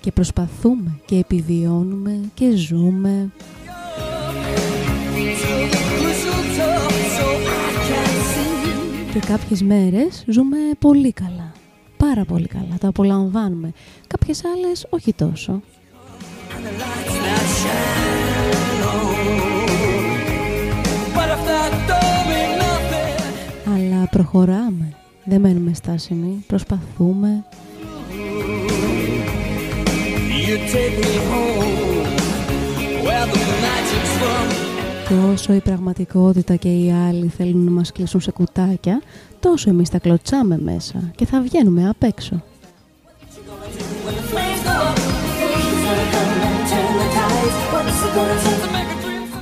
και 0.00 0.12
προσπαθούμε 0.12 0.98
και 1.04 1.16
επιβιώνουμε 1.18 2.20
και 2.34 2.50
ζούμε. 2.50 3.30
Και 9.12 9.18
κάποιες 9.26 9.62
μέρες 9.62 10.24
ζούμε 10.26 10.56
πολύ 10.78 11.12
καλά. 11.12 11.52
Πάρα 11.96 12.24
πολύ 12.24 12.46
καλά. 12.46 12.76
Τα 12.80 12.88
απολαμβάνουμε. 12.88 13.72
Κάποιες 14.06 14.42
άλλες 14.44 14.86
όχι 14.90 15.12
τόσο. 15.12 15.62
Αλλά 24.04 24.12
προχωράμε. 24.12 24.92
Δεν 25.24 25.40
μένουμε 25.40 25.74
στάσιμοι. 25.74 26.44
Προσπαθούμε. 26.46 27.44
Και 35.08 35.14
όσο 35.32 35.52
η 35.52 35.60
πραγματικότητα 35.60 36.56
και 36.56 36.68
οι 36.68 36.92
άλλοι 36.92 37.28
θέλουν 37.28 37.64
να 37.64 37.70
μας 37.70 37.92
κλείσουν 37.92 38.20
σε 38.20 38.30
κουτάκια, 38.30 39.02
τόσο 39.40 39.70
εμείς 39.70 39.88
τα 39.88 39.98
κλωτσάμε 39.98 40.58
μέσα 40.58 41.10
και 41.16 41.26
θα 41.26 41.40
βγαίνουμε 41.40 41.88
απ' 41.88 42.02
έξω. 42.02 42.42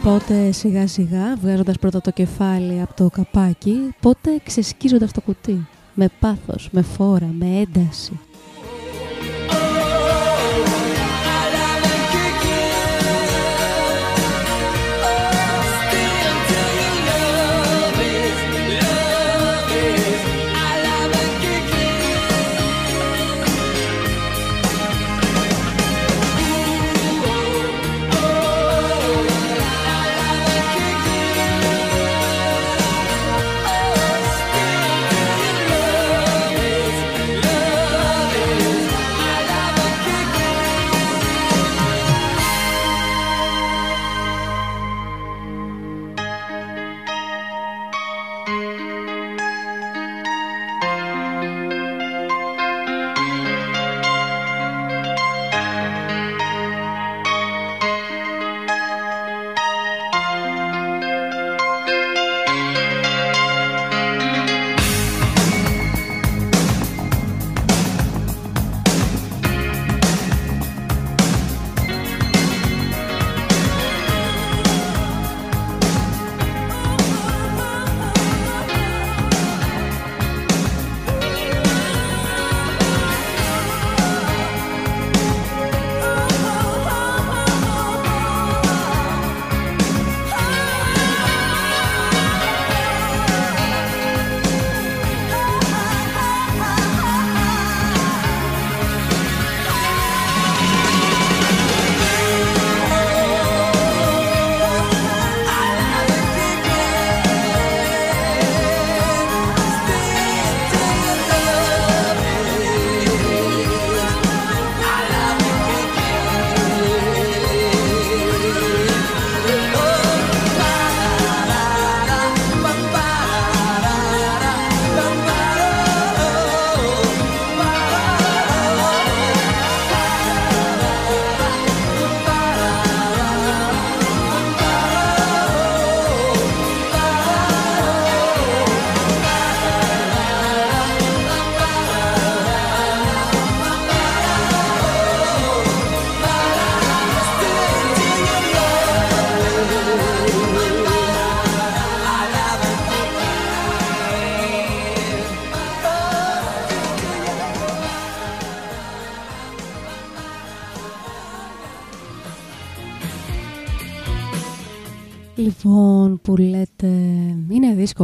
Πότε 0.03 0.53
σιγά 0.53 0.87
σιγά 0.87 1.37
βγάζοντας 1.37 1.79
πρώτα 1.79 2.01
το 2.01 2.11
κεφάλι 2.11 2.81
από 2.81 2.95
το 2.95 3.11
καπάκι, 3.11 3.95
πότε 4.01 4.41
ξεσκίζοντας 4.45 5.13
το 5.13 5.21
κουτί. 5.21 5.67
Με 5.95 6.09
πάθος, 6.21 6.69
με 6.73 6.83
φόρα, 6.83 7.31
με 7.39 7.47
ένταση. 7.47 8.21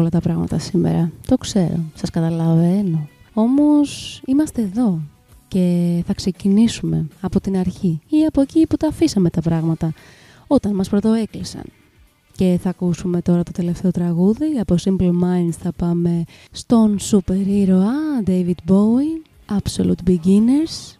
Δύσκολα 0.09 0.10
τα 0.10 0.20
πράγματα 0.20 0.59
σήμερα. 0.59 1.10
Το 1.26 1.36
ξέρω, 1.36 1.80
σας 1.94 2.10
καταλαβαίνω. 2.10 3.09
Όμως 3.32 4.20
είμαστε 4.26 4.62
εδώ 4.62 5.01
και 5.48 6.02
θα 6.06 6.14
ξεκινήσουμε 6.14 7.09
από 7.20 7.40
την 7.40 7.56
αρχή 7.56 8.01
ή 8.09 8.24
από 8.24 8.40
εκεί 8.40 8.66
που 8.66 8.76
τα 8.76 8.89
αφήσαμε 8.89 9.30
τα 9.30 9.40
πράγματα, 9.40 9.93
όταν 10.47 10.74
μας 10.74 10.89
πρωτοέκλεισαν. 10.89 11.64
Και 12.36 12.59
θα 12.62 12.68
ακούσουμε 12.68 13.22
τώρα 13.22 13.43
το 13.43 13.52
τελευταίο 13.52 13.90
τραγούδι, 13.90 14.59
από 14.60 14.74
Simple 14.85 15.10
Minds 15.10 15.56
θα 15.62 15.72
πάμε 15.72 16.24
στον 16.51 16.98
σούπερ 16.98 17.47
ήρωα 17.47 18.22
David 18.26 18.60
Bowie, 18.68 19.22
Absolute 19.56 20.10
Beginners. 20.10 20.97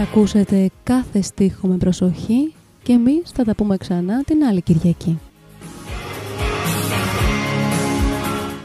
Θα 0.00 0.06
ακούσετε 0.06 0.70
κάθε 0.82 1.20
στίχο 1.20 1.66
με 1.66 1.76
προσοχή 1.76 2.54
και 2.82 2.92
εμείς 2.92 3.30
θα 3.34 3.44
τα 3.44 3.54
πούμε 3.54 3.76
ξανά 3.76 4.22
την 4.22 4.44
άλλη 4.44 4.62
Κυριακή. 4.62 5.18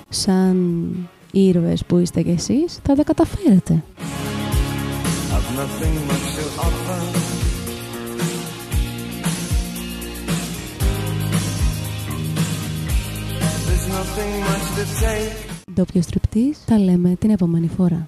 Σαν 0.09 0.95
ήρωες 1.31 1.85
που 1.85 1.97
είστε 1.97 2.21
κι 2.21 2.29
εσείς 2.29 2.79
θα 2.83 2.95
τα 2.95 3.03
καταφέρετε. 3.03 3.83
I've 5.33 5.57
nothing 5.57 5.95
much 6.09 6.27
to 6.37 6.43
offer. 6.67 6.99
There's 13.65 13.87
nothing 13.97 14.31
much 14.49 14.65
to 14.77 14.83
take. 15.01 15.53
Ντόπιο 15.73 16.01
στριπτής, 16.01 16.65
τα 16.65 16.79
λέμε 16.79 17.15
την 17.19 17.29
επόμενη 17.29 17.67
φορά. 17.67 18.07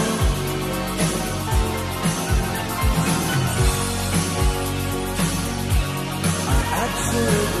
world. 7.21 7.60